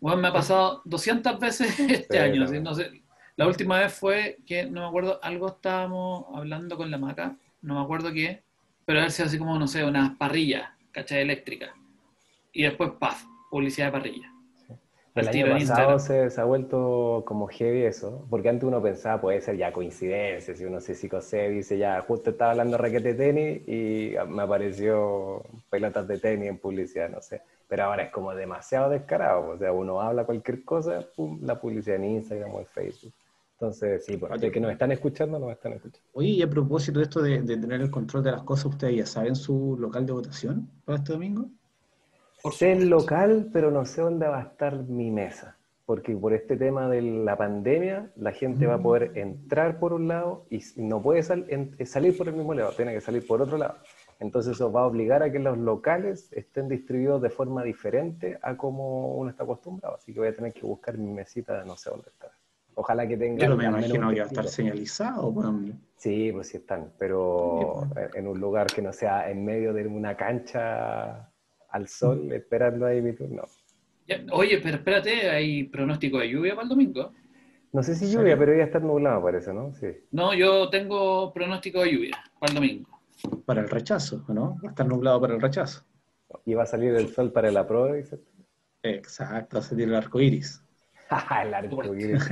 Bueno, 0.00 0.16
me 0.16 0.28
ha 0.28 0.32
pasado 0.32 0.80
200 0.86 1.38
veces 1.38 1.78
este 1.90 2.18
año. 2.18 2.46
No 2.60 2.74
sé. 2.74 3.02
La 3.36 3.46
última 3.46 3.78
vez 3.78 3.92
fue 3.92 4.38
que, 4.46 4.64
no 4.64 4.80
me 4.80 4.88
acuerdo, 4.88 5.20
algo 5.22 5.48
estábamos 5.48 6.24
hablando 6.34 6.76
con 6.78 6.90
la 6.90 6.96
maca, 6.96 7.36
no 7.60 7.74
me 7.74 7.80
acuerdo 7.82 8.10
qué, 8.12 8.42
pero 8.86 9.00
a 9.00 9.02
ver 9.02 9.10
si 9.10 9.22
así 9.22 9.38
como, 9.38 9.58
no 9.58 9.68
sé, 9.68 9.84
unas 9.84 10.16
parrillas, 10.16 10.70
¿cachai? 10.90 11.20
Eléctrica. 11.20 11.74
Y 12.52 12.62
después, 12.62 12.92
paz, 12.98 13.26
publicidad 13.50 13.86
de 13.86 13.92
parrilla. 13.92 14.32
El 15.14 15.28
año 15.28 15.46
pasado 15.46 15.98
se, 15.98 16.28
ha 16.36 16.44
vuelto 16.44 17.24
como 17.26 17.46
heavy 17.46 17.84
eso, 17.84 18.26
porque 18.28 18.50
antes 18.50 18.64
uno 18.64 18.82
pensaba 18.82 19.18
puede 19.18 19.40
ser 19.40 19.56
ya 19.56 19.72
coincidencia, 19.72 20.54
si 20.54 20.64
uno 20.64 20.78
se 20.78 20.94
psicose 20.94 21.48
dice 21.48 21.78
ya, 21.78 22.02
justo 22.02 22.30
estaba 22.30 22.50
hablando 22.50 22.76
raquete 22.76 23.14
de 23.14 23.14
tenis 23.14 23.62
y 23.66 24.14
me 24.28 24.42
apareció 24.42 25.42
pelotas 25.70 26.06
de 26.06 26.18
tenis 26.18 26.48
en 26.48 26.58
publicidad, 26.58 27.08
no 27.08 27.22
sé. 27.22 27.40
Pero 27.66 27.84
ahora 27.84 28.04
es 28.04 28.12
como 28.12 28.34
demasiado 28.34 28.90
descarado, 28.90 29.48
o 29.48 29.58
sea, 29.58 29.72
uno 29.72 30.02
habla 30.02 30.24
cualquier 30.24 30.64
cosa, 30.64 31.06
pum, 31.16 31.38
la 31.42 31.58
publicidad 31.58 31.96
en 31.96 32.04
Instagram 32.04 32.54
o 32.54 32.60
en 32.60 32.66
Facebook. 32.66 33.14
Entonces, 33.58 34.04
sí, 34.04 34.18
por 34.18 34.28
pues, 34.28 34.52
que 34.52 34.60
nos 34.60 34.70
están 34.70 34.92
escuchando, 34.92 35.38
nos 35.38 35.52
están 35.52 35.72
escuchando. 35.72 36.06
Oye, 36.12 36.28
y 36.28 36.42
a 36.42 36.50
propósito 36.50 36.98
de 36.98 37.04
esto 37.04 37.22
de, 37.22 37.40
de 37.40 37.56
tener 37.56 37.80
el 37.80 37.90
control 37.90 38.22
de 38.22 38.32
las 38.32 38.42
cosas, 38.42 38.66
¿ustedes 38.66 38.96
ya 38.96 39.06
saben 39.06 39.34
su 39.34 39.76
local 39.80 40.04
de 40.04 40.12
votación 40.12 40.68
para 40.84 40.98
este 40.98 41.12
domingo? 41.12 41.48
sé 42.52 42.72
el 42.72 42.88
local, 42.88 43.50
pero 43.52 43.70
no 43.70 43.84
sé 43.84 44.02
dónde 44.02 44.26
va 44.26 44.38
a 44.38 44.42
estar 44.42 44.84
mi 44.84 45.10
mesa. 45.10 45.56
Porque 45.84 46.16
por 46.16 46.32
este 46.32 46.56
tema 46.56 46.88
de 46.88 47.00
la 47.00 47.36
pandemia, 47.36 48.10
la 48.16 48.32
gente 48.32 48.66
va 48.66 48.74
a 48.74 48.82
poder 48.82 49.12
mm. 49.12 49.18
entrar 49.18 49.78
por 49.78 49.92
un 49.92 50.08
lado 50.08 50.44
y 50.50 50.60
no 50.76 51.00
puede 51.00 51.22
salir 51.22 52.16
por 52.16 52.28
el 52.28 52.34
mismo 52.34 52.54
lado, 52.54 52.72
tiene 52.72 52.92
que 52.92 53.00
salir 53.00 53.26
por 53.26 53.40
otro 53.40 53.56
lado. 53.56 53.76
Entonces 54.18 54.52
eso 54.52 54.72
va 54.72 54.82
a 54.82 54.86
obligar 54.86 55.22
a 55.22 55.30
que 55.30 55.38
los 55.38 55.56
locales 55.58 56.32
estén 56.32 56.68
distribuidos 56.68 57.22
de 57.22 57.30
forma 57.30 57.62
diferente 57.62 58.38
a 58.42 58.56
como 58.56 59.14
uno 59.14 59.30
está 59.30 59.44
acostumbrado. 59.44 59.96
Así 59.96 60.12
que 60.12 60.20
voy 60.20 60.28
a 60.28 60.34
tener 60.34 60.52
que 60.52 60.62
buscar 60.62 60.98
mi 60.98 61.12
mesita, 61.12 61.62
no 61.64 61.76
sé 61.76 61.90
dónde 61.90 62.08
está. 62.08 62.32
Ojalá 62.78 63.08
que 63.08 63.16
tenga... 63.16 63.38
Pero 63.38 63.56
me 63.56 63.64
imagino 63.64 64.10
que 64.10 64.20
va 64.20 64.24
a 64.24 64.28
estar 64.28 64.46
señalizado. 64.48 65.32
Pues. 65.32 65.46
Sí, 65.96 66.30
pues 66.30 66.48
sí 66.48 66.58
están, 66.58 66.92
pero 66.98 67.88
pues. 67.92 68.14
en 68.14 68.28
un 68.28 68.38
lugar 68.38 68.66
que 68.66 68.82
no 68.82 68.92
sea 68.92 69.30
en 69.30 69.44
medio 69.46 69.72
de 69.72 69.86
una 69.86 70.14
cancha 70.14 71.32
al 71.70 71.88
sol 71.88 72.30
esperando 72.32 72.84
ahí 72.84 73.00
mi 73.00 73.14
turno. 73.14 73.44
oye, 74.30 74.60
pero 74.62 74.76
espérate, 74.76 75.30
¿hay 75.30 75.64
pronóstico 75.64 76.18
de 76.18 76.28
lluvia 76.28 76.54
para 76.54 76.64
el 76.64 76.68
domingo? 76.68 77.12
No 77.72 77.82
sé 77.82 77.94
si 77.94 78.10
lluvia, 78.10 78.38
pero 78.38 78.54
ya 78.54 78.64
está 78.64 78.78
nublado, 78.78 79.22
parece, 79.22 79.54
¿no? 79.54 79.72
Sí. 79.74 79.88
No, 80.10 80.34
yo 80.34 80.68
tengo 80.68 81.32
pronóstico 81.32 81.80
de 81.80 81.92
lluvia 81.92 82.16
para 82.38 82.52
el 82.52 82.54
domingo. 82.56 83.00
Para 83.46 83.62
el 83.62 83.70
rechazo, 83.70 84.22
¿no? 84.28 84.58
Va 84.62 84.68
a 84.68 84.70
estar 84.72 84.86
nublado 84.86 85.18
para 85.18 85.34
el 85.34 85.40
rechazo. 85.40 85.82
Y 86.44 86.52
va 86.52 86.64
a 86.64 86.66
salir 86.66 86.94
el 86.94 87.08
sol 87.08 87.32
para 87.32 87.50
la 87.50 87.66
prueba, 87.66 87.94
dice. 87.94 88.20
Exacto, 88.82 89.56
va 89.56 89.60
a 89.60 89.62
salir 89.62 89.88
el 89.88 89.94
arco 89.94 90.20
iris. 90.20 90.62
el 91.42 91.54
arco 91.54 91.94
iris. 91.94 92.30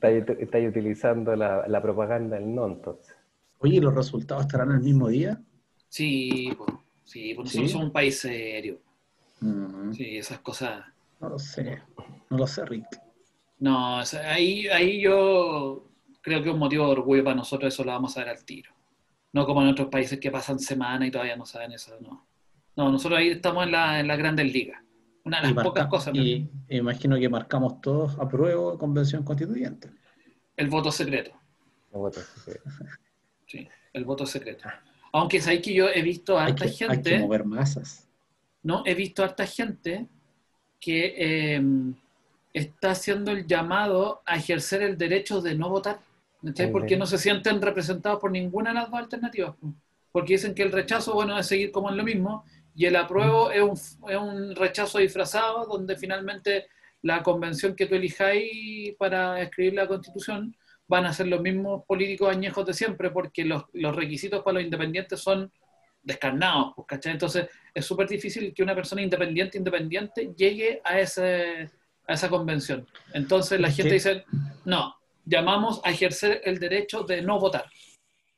Estáis 0.00 0.68
utilizando 0.68 1.34
la, 1.36 1.66
la, 1.66 1.82
propaganda 1.82 2.36
del 2.36 2.54
no, 2.54 2.66
entonces. 2.66 3.14
Oye, 3.58 3.80
¿los 3.80 3.94
resultados 3.94 4.44
estarán 4.44 4.70
el 4.72 4.80
mismo 4.80 5.08
día? 5.08 5.40
Sí, 5.88 6.52
pues. 6.56 6.70
Sí, 7.06 7.34
porque 7.34 7.48
nosotros 7.48 7.70
somos 7.70 7.86
un 7.86 7.92
país 7.92 8.18
serio. 8.18 8.80
Mm. 9.40 9.92
Sí, 9.92 10.18
esas 10.18 10.40
cosas. 10.40 10.84
No 11.20 11.28
lo 11.30 11.38
sé, 11.38 11.80
no 12.30 12.36
lo 12.36 12.46
sé, 12.46 12.64
Rick. 12.64 12.86
No, 13.58 14.00
ahí, 14.24 14.66
ahí 14.68 15.00
yo 15.00 15.88
creo 16.20 16.42
que 16.42 16.48
es 16.48 16.54
un 16.54 16.58
motivo 16.58 16.84
de 16.86 16.92
orgullo 16.92 17.24
para 17.24 17.36
nosotros, 17.36 17.72
eso 17.72 17.84
lo 17.84 17.92
vamos 17.92 18.16
a 18.16 18.20
ver 18.20 18.30
al 18.30 18.44
tiro. 18.44 18.72
No 19.32 19.46
como 19.46 19.62
en 19.62 19.68
otros 19.68 19.88
países 19.88 20.18
que 20.18 20.30
pasan 20.30 20.58
semanas 20.58 21.08
y 21.08 21.10
todavía 21.10 21.36
no 21.36 21.46
saben 21.46 21.72
eso, 21.72 21.96
no. 22.00 22.26
No, 22.74 22.90
nosotros 22.90 23.20
ahí 23.20 23.28
estamos 23.28 23.64
en 23.64 23.72
la, 23.72 24.00
en 24.00 24.08
la 24.08 24.16
Grandes 24.16 24.52
Ligas. 24.52 24.82
Una 25.26 25.40
de 25.40 25.52
las 25.52 25.64
pocas 25.64 25.88
cosas. 25.88 26.14
Y 26.14 26.48
imagino 26.68 27.18
que 27.18 27.28
marcamos 27.28 27.80
todos 27.80 28.16
a 28.16 28.28
prueba 28.28 28.70
de 28.70 28.78
convención 28.78 29.24
constituyente. 29.24 29.90
El 30.56 30.68
voto 30.68 30.92
secreto. 30.92 31.32
El 31.92 31.98
voto 31.98 32.20
secreto. 32.20 32.70
Sí, 33.44 33.68
el 33.92 34.04
voto 34.04 34.24
secreto. 34.24 34.68
Aunque 35.12 35.40
sabéis 35.40 35.62
que 35.62 35.74
yo 35.74 35.88
he 35.88 36.00
visto 36.02 36.38
a 36.38 36.44
harta 36.44 36.68
gente. 36.68 36.94
Hay 36.94 37.02
que 37.02 37.18
mover 37.18 37.44
masas. 37.44 38.06
No, 38.62 38.84
he 38.86 38.94
visto 38.94 39.22
a 39.22 39.26
harta 39.26 39.46
gente 39.46 40.06
que 40.78 41.54
em, 41.56 41.96
está 42.52 42.92
haciendo 42.92 43.32
el 43.32 43.48
llamado 43.48 44.22
a 44.26 44.36
ejercer 44.36 44.82
el 44.82 44.96
derecho 44.96 45.40
de 45.40 45.56
no 45.56 45.68
votar. 45.68 45.98
Porque 46.70 46.96
no 46.96 47.04
se 47.04 47.18
sienten 47.18 47.60
representados 47.60 48.20
por 48.20 48.30
ninguna 48.30 48.70
de 48.70 48.74
las 48.74 48.90
dos 48.92 49.00
alternativas. 49.00 49.56
Porque 50.12 50.34
dicen 50.34 50.54
que 50.54 50.62
el 50.62 50.70
rechazo, 50.70 51.14
bueno, 51.14 51.36
es 51.36 51.48
seguir 51.48 51.72
como 51.72 51.90
en 51.90 51.96
lo 51.96 52.04
mismo, 52.04 52.44
y 52.76 52.84
el 52.84 52.96
apruebo 52.96 53.50
es 53.50 53.62
un, 53.62 54.10
es 54.10 54.16
un 54.16 54.54
rechazo 54.54 54.98
disfrazado, 54.98 55.66
donde 55.66 55.96
finalmente 55.96 56.66
la 57.02 57.22
convención 57.22 57.74
que 57.74 57.86
tú 57.86 57.94
elijáis 57.94 58.94
para 58.98 59.40
escribir 59.40 59.74
la 59.74 59.88
constitución 59.88 60.54
van 60.86 61.06
a 61.06 61.12
ser 61.12 61.28
los 61.28 61.40
mismos 61.40 61.84
políticos 61.86 62.28
añejos 62.30 62.66
de 62.66 62.74
siempre, 62.74 63.10
porque 63.10 63.44
los, 63.44 63.64
requisitos 63.72 64.42
para 64.42 64.54
los 64.54 64.64
independientes 64.64 65.20
son 65.20 65.50
descarnados, 66.02 66.74
pues, 66.76 66.86
¿cachai? 66.86 67.12
Entonces 67.12 67.48
es 67.74 67.84
súper 67.84 68.08
difícil 68.08 68.52
que 68.54 68.62
una 68.62 68.74
persona 68.74 69.00
independiente, 69.00 69.56
independiente, 69.56 70.34
llegue 70.36 70.80
a, 70.84 71.00
ese, 71.00 71.70
a 72.06 72.12
esa 72.12 72.28
convención. 72.28 72.86
Entonces 73.14 73.58
la 73.58 73.70
gente 73.70 73.94
dice, 73.94 74.24
no, 74.66 74.94
llamamos 75.24 75.80
a 75.82 75.90
ejercer 75.90 76.42
el 76.44 76.58
derecho 76.58 77.04
de 77.04 77.22
no 77.22 77.40
votar. 77.40 77.64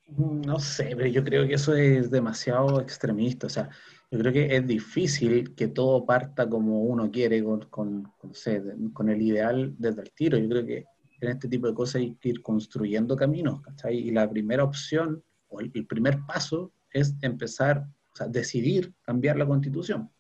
No 0.07 0.59
sé, 0.59 0.95
pero 0.97 1.09
yo 1.09 1.23
creo 1.23 1.47
que 1.47 1.55
eso 1.55 1.75
es 1.75 2.11
demasiado 2.11 2.81
extremista. 2.81 3.47
O 3.47 3.51
sea, 3.51 3.69
yo 4.11 4.19
creo 4.19 4.33
que 4.33 4.57
es 4.57 4.67
difícil 4.67 5.55
que 5.55 5.69
todo 5.69 6.07
parta 6.07 6.49
como 6.49 6.83
uno 6.83 7.11
quiere, 7.11 7.45
con, 7.45 7.61
con, 7.69 8.11
con 8.93 9.09
el 9.09 9.21
ideal 9.23 9.75
desde 9.79 10.03
el 10.03 10.13
tiro. 10.13 10.39
Yo 10.39 10.49
creo 10.49 10.65
que 10.67 10.87
en 11.21 11.29
este 11.29 11.49
tipo 11.49 11.67
de 11.67 11.75
cosas 11.75 11.97
hay 11.97 12.15
que 12.15 12.31
ir 12.31 12.43
construyendo 12.43 13.17
caminos, 13.17 13.61
¿cachai? 13.61 13.99
Y 13.99 14.11
la 14.11 14.29
primera 14.29 14.65
opción, 14.65 15.23
o 15.49 15.61
el, 15.61 15.71
primer 15.87 16.21
paso, 16.27 16.73
es 16.91 17.17
empezar, 17.21 17.87
o 18.13 18.17
sea, 18.17 18.29
decidir 18.29 18.95
cambiar 19.03 19.37
la 19.37 19.47
constitución. 19.47 20.11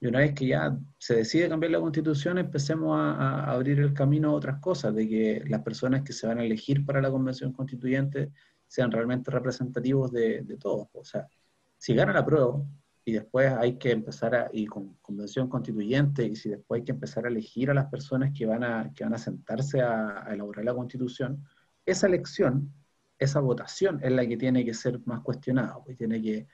Y 0.00 0.06
una 0.06 0.20
vez 0.20 0.32
que 0.32 0.46
ya 0.46 0.78
se 0.96 1.16
decide 1.16 1.48
cambiar 1.50 1.72
la 1.72 1.80
constitución, 1.80 2.38
empecemos 2.38 2.96
a, 2.98 3.50
abrir 3.50 3.80
el 3.80 3.92
camino 3.92 4.30
a 4.30 4.34
otras 4.34 4.58
cosas, 4.60 4.94
de 4.94 5.06
que 5.06 5.42
las 5.48 5.62
personas 5.62 6.02
que 6.02 6.14
se 6.14 6.26
van 6.26 6.38
a 6.38 6.44
elegir 6.44 6.86
para 6.86 7.02
la 7.02 7.10
convención 7.10 7.52
constituyente 7.52 8.32
sean 8.66 8.90
realmente 8.90 9.30
representativos 9.30 10.12
de, 10.12 10.42
de 10.42 10.56
todos. 10.56 10.88
O 10.94 11.04
sea, 11.04 11.26
si 11.76 11.94
gana 11.94 12.12
la 12.12 12.24
prueba, 12.24 12.62
y 13.08 13.12
después 13.12 13.50
hay 13.54 13.78
que 13.78 13.90
empezar 13.90 14.34
a, 14.34 14.50
y 14.52 14.66
con 14.66 14.98
convención 15.00 15.48
constituyente, 15.48 16.24
y 16.24 16.36
si 16.36 16.50
después 16.50 16.80
hay 16.80 16.84
que 16.84 16.92
empezar 16.92 17.24
a 17.24 17.28
elegir 17.28 17.70
a 17.70 17.74
las 17.74 17.86
personas 17.86 18.32
que 18.36 18.44
van 18.44 18.62
a, 18.62 18.92
que 18.94 19.02
van 19.02 19.14
a 19.14 19.18
sentarse 19.18 19.80
a, 19.80 20.26
elaborar 20.30 20.66
la 20.66 20.74
constitución, 20.74 21.42
esa 21.86 22.06
elección, 22.06 22.70
esa 23.18 23.40
votación 23.40 23.98
es 24.02 24.12
la 24.12 24.26
que 24.26 24.36
tiene 24.36 24.62
que 24.62 24.74
ser 24.74 25.00
más 25.06 25.22
cuestionada, 25.22 25.82
pues 25.82 25.96
tiene 25.96 26.20
que, 26.20 26.48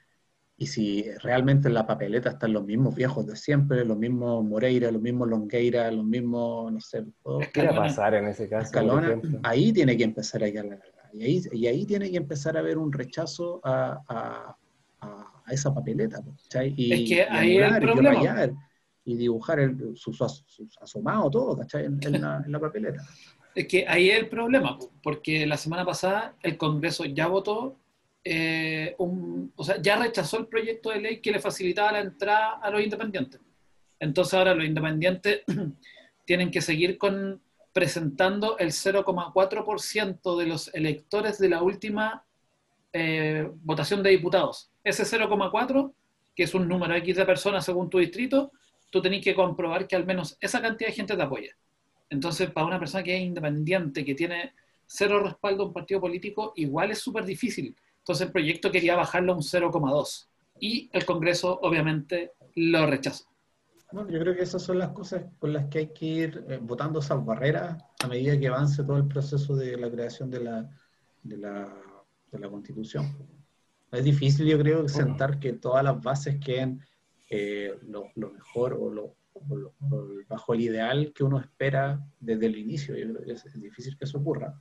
y 0.56 0.68
si 0.68 1.02
realmente 1.24 1.66
en 1.66 1.74
la 1.74 1.88
papeleta 1.88 2.30
están 2.30 2.52
los 2.52 2.64
mismos 2.64 2.94
viejos 2.94 3.26
de 3.26 3.34
siempre, 3.34 3.84
los 3.84 3.98
mismos 3.98 4.44
Moreira, 4.44 4.92
los 4.92 5.02
mismos 5.02 5.28
Longueira, 5.28 5.90
los 5.90 6.04
mismos, 6.04 6.72
no 6.72 6.80
sé, 6.80 7.04
¿qué 7.52 7.66
va 7.66 7.72
a 7.72 7.76
pasar 7.78 8.14
en 8.14 8.28
ese 8.28 8.48
caso? 8.48 8.70
ahí 9.42 9.72
tiene 9.72 9.96
que 9.96 10.04
empezar 10.04 10.44
a, 10.44 10.48
Y 10.48 11.24
ahí, 11.24 11.42
y 11.50 11.66
ahí 11.66 11.84
tiene 11.84 12.12
que 12.12 12.16
empezar 12.16 12.56
a 12.56 12.60
haber 12.60 12.78
un 12.78 12.92
rechazo 12.92 13.60
a, 13.64 14.00
a, 14.08 14.56
a 15.44 15.52
esa 15.52 15.72
papeleta. 15.74 16.22
¿cachai? 16.42 16.74
Y, 16.76 16.92
Es 16.92 17.08
que 17.08 17.22
ahí 17.22 17.56
el 17.58 17.76
y 17.76 17.80
problema. 17.80 18.14
rayar, 18.14 18.52
y 19.04 19.16
dibujar 19.16 19.60
el, 19.60 19.96
sus 19.96 20.20
asomados, 20.80 21.30
todo, 21.30 21.56
¿cachai? 21.58 21.84
En, 21.86 21.98
en 22.02 22.20
la, 22.20 22.42
en 22.44 22.52
la 22.52 22.60
papeleta. 22.60 23.02
Es 23.54 23.68
que 23.68 23.86
ahí 23.86 24.10
es 24.10 24.18
el 24.18 24.28
problema, 24.28 24.76
po, 24.76 24.90
porque 25.00 25.46
la 25.46 25.56
semana 25.56 25.84
pasada 25.84 26.34
el 26.42 26.56
Congreso 26.56 27.04
ya 27.04 27.28
votó, 27.28 27.78
eh, 28.24 28.96
un, 28.98 29.52
o 29.54 29.62
sea, 29.62 29.80
ya 29.80 29.96
rechazó 29.96 30.38
el 30.38 30.48
proyecto 30.48 30.90
de 30.90 31.00
ley 31.00 31.20
que 31.20 31.30
le 31.30 31.38
facilitaba 31.38 31.92
la 31.92 32.00
entrada 32.00 32.58
a 32.60 32.68
los 32.70 32.82
independientes. 32.82 33.40
Entonces 34.00 34.34
ahora 34.34 34.54
los 34.54 34.66
independientes 34.66 35.42
tienen 36.24 36.50
que 36.50 36.60
seguir 36.60 36.98
con, 36.98 37.40
presentando 37.72 38.58
el 38.58 38.70
0,4% 38.72 40.36
de 40.38 40.46
los 40.46 40.74
electores 40.74 41.38
de 41.38 41.48
la 41.50 41.62
última 41.62 42.24
eh, 42.96 43.50
votación 43.62 44.02
de 44.02 44.10
diputados. 44.10 44.70
Ese 44.84 45.02
0,4, 45.02 45.92
que 46.34 46.44
es 46.44 46.54
un 46.54 46.68
número 46.68 46.94
X 46.94 47.16
de 47.16 47.26
personas 47.26 47.64
según 47.64 47.90
tu 47.90 47.98
distrito, 47.98 48.52
tú 48.88 49.02
tenés 49.02 49.22
que 49.24 49.34
comprobar 49.34 49.88
que 49.88 49.96
al 49.96 50.06
menos 50.06 50.38
esa 50.40 50.62
cantidad 50.62 50.88
de 50.88 50.94
gente 50.94 51.16
te 51.16 51.22
apoya. 51.22 51.56
Entonces, 52.08 52.50
para 52.52 52.68
una 52.68 52.78
persona 52.78 53.02
que 53.02 53.16
es 53.16 53.22
independiente, 53.22 54.04
que 54.04 54.14
tiene 54.14 54.54
cero 54.86 55.20
respaldo 55.20 55.64
a 55.64 55.66
un 55.66 55.72
partido 55.72 56.00
político, 56.00 56.52
igual 56.54 56.92
es 56.92 57.00
súper 57.00 57.24
difícil. 57.24 57.74
Entonces, 57.98 58.28
el 58.28 58.32
proyecto 58.32 58.70
quería 58.70 58.94
bajarlo 58.94 59.32
a 59.32 59.36
un 59.36 59.42
0,2. 59.42 60.28
Y 60.60 60.88
el 60.92 61.04
Congreso, 61.04 61.58
obviamente, 61.62 62.32
lo 62.54 62.86
rechazó. 62.86 63.24
Bueno, 63.90 64.08
yo 64.10 64.20
creo 64.20 64.36
que 64.36 64.42
esas 64.42 64.62
son 64.62 64.78
las 64.78 64.90
cosas 64.90 65.24
con 65.40 65.52
las 65.52 65.66
que 65.66 65.78
hay 65.78 65.86
que 65.88 66.06
ir 66.06 66.44
eh, 66.48 66.58
botando 66.62 67.00
esas 67.00 67.24
barreras 67.24 67.82
a 68.02 68.06
medida 68.06 68.38
que 68.38 68.48
avance 68.48 68.84
todo 68.84 68.96
el 68.96 69.08
proceso 69.08 69.56
de 69.56 69.76
la 69.76 69.90
creación 69.90 70.30
de 70.30 70.40
la, 70.40 70.70
de 72.38 72.44
la 72.46 72.50
Constitución. 72.50 73.06
Es 73.92 74.04
difícil, 74.04 74.46
yo 74.46 74.58
creo, 74.58 74.88
sentar 74.88 75.38
que 75.38 75.52
todas 75.54 75.84
las 75.84 76.02
bases 76.02 76.38
queden 76.40 76.80
eh, 77.30 77.72
lo, 77.86 78.04
lo 78.16 78.30
mejor 78.32 78.74
o, 78.74 78.90
lo, 78.90 79.16
o 79.32 79.56
lo- 79.56 79.74
bajo 80.28 80.54
el 80.54 80.60
ideal 80.62 81.12
que 81.14 81.24
uno 81.24 81.38
espera 81.40 82.00
desde 82.20 82.46
el 82.46 82.56
inicio. 82.58 82.96
Yo 82.96 83.12
creo 83.12 83.24
que 83.24 83.32
es, 83.32 83.46
es 83.46 83.60
difícil 83.60 83.96
que 83.96 84.04
eso 84.04 84.18
ocurra. 84.18 84.60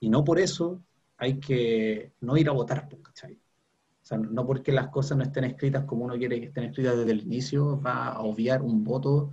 Y 0.00 0.08
no 0.08 0.24
por 0.24 0.38
eso 0.38 0.82
hay 1.16 1.38
que 1.38 2.12
no 2.20 2.36
ir 2.36 2.48
a 2.48 2.52
votar, 2.52 2.88
pues, 2.88 3.02
¿cachai? 3.02 3.34
O 3.34 4.08
sea, 4.08 4.18
no 4.18 4.46
porque 4.46 4.70
las 4.72 4.88
cosas 4.88 5.16
no 5.16 5.24
estén 5.24 5.44
escritas 5.44 5.84
como 5.84 6.04
uno 6.04 6.16
quiere 6.16 6.38
que 6.40 6.46
estén 6.46 6.64
escritas 6.64 6.96
desde 6.96 7.12
el 7.12 7.22
inicio, 7.22 7.80
va 7.80 8.08
a 8.08 8.20
obviar 8.20 8.62
un 8.62 8.84
voto 8.84 9.32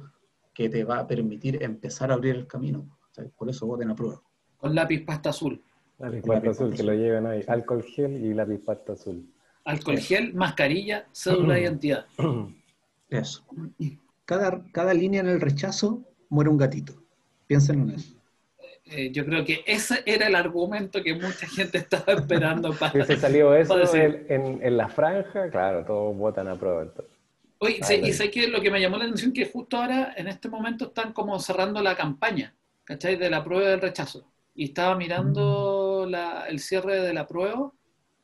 que 0.53 0.69
te 0.69 0.83
va 0.83 0.99
a 0.99 1.07
permitir 1.07 1.61
empezar 1.63 2.11
a 2.11 2.13
abrir 2.15 2.35
el 2.35 2.47
camino. 2.47 2.97
Por 3.35 3.49
eso 3.49 3.67
voten 3.67 3.89
a 3.91 3.95
prueba. 3.95 4.21
Con 4.57 4.73
lápiz 4.73 5.03
pasta 5.05 5.29
azul. 5.29 5.61
Azul, 6.49 6.73
que 6.73 6.83
lo 6.83 6.93
llevan 6.93 7.27
ahí. 7.27 7.43
Alcohol 7.47 7.83
gel 7.83 8.23
y 8.25 8.33
lápiz 8.33 8.59
pasta 8.59 8.93
azul. 8.93 9.25
Alcohol 9.65 9.97
gel, 9.99 10.33
mascarilla, 10.33 11.05
cédula 11.13 11.55
de 11.55 11.61
identidad. 11.61 12.05
Eso. 13.09 13.43
Cada, 14.25 14.63
cada 14.71 14.93
línea 14.93 15.21
en 15.21 15.27
el 15.27 15.39
rechazo 15.41 16.01
muere 16.29 16.49
un 16.49 16.57
gatito. 16.57 16.93
Piensen 17.47 17.81
en 17.81 17.89
eso. 17.91 18.15
Eh, 18.85 19.11
yo 19.11 19.25
creo 19.25 19.45
que 19.45 19.63
ese 19.65 20.01
era 20.05 20.27
el 20.27 20.35
argumento 20.35 21.01
que 21.01 21.13
mucha 21.13 21.47
gente 21.47 21.77
estaba 21.85 22.13
esperando 22.13 22.73
Si 22.73 22.79
para... 22.79 22.93
hubiese 22.93 23.17
salido 23.17 23.55
eso 23.55 23.75
Puede 23.75 24.25
en, 24.33 24.41
en- 24.41 24.63
en 24.63 24.77
la 24.77 24.87
franja, 24.89 25.49
claro, 25.49 25.85
todos 25.85 26.15
votan 26.17 26.47
a 26.47 26.55
prueba. 26.55 26.81
entonces. 26.83 27.13
Oye, 27.59 27.77
Ah, 27.81 27.85
sé- 27.85 27.97
y 27.97 28.11
sé 28.13 28.29
que 28.31 28.47
lo 28.47 28.61
que 28.61 28.71
me 28.71 28.81
llamó 28.81 28.97
la 28.97 29.05
atención 29.05 29.31
que 29.31 29.45
justo 29.45 29.77
ahora, 29.77 30.13
en 30.17 30.27
este 30.27 30.49
momento, 30.49 30.85
están 30.85 31.13
como 31.13 31.39
cerrando 31.39 31.81
la 31.81 31.95
campaña, 31.95 32.53
¿cachai? 32.83 33.15
De 33.15 33.29
la 33.29 33.43
prueba 33.43 33.69
del 33.69 33.81
rechazo. 33.81 34.25
Y 34.55 34.65
estaba 34.65 34.95
mirando 34.95 35.82
la- 36.05 36.45
el 36.47 36.59
cierre 36.59 37.01
de 37.01 37.13
la 37.13 37.27
prueba 37.27 37.71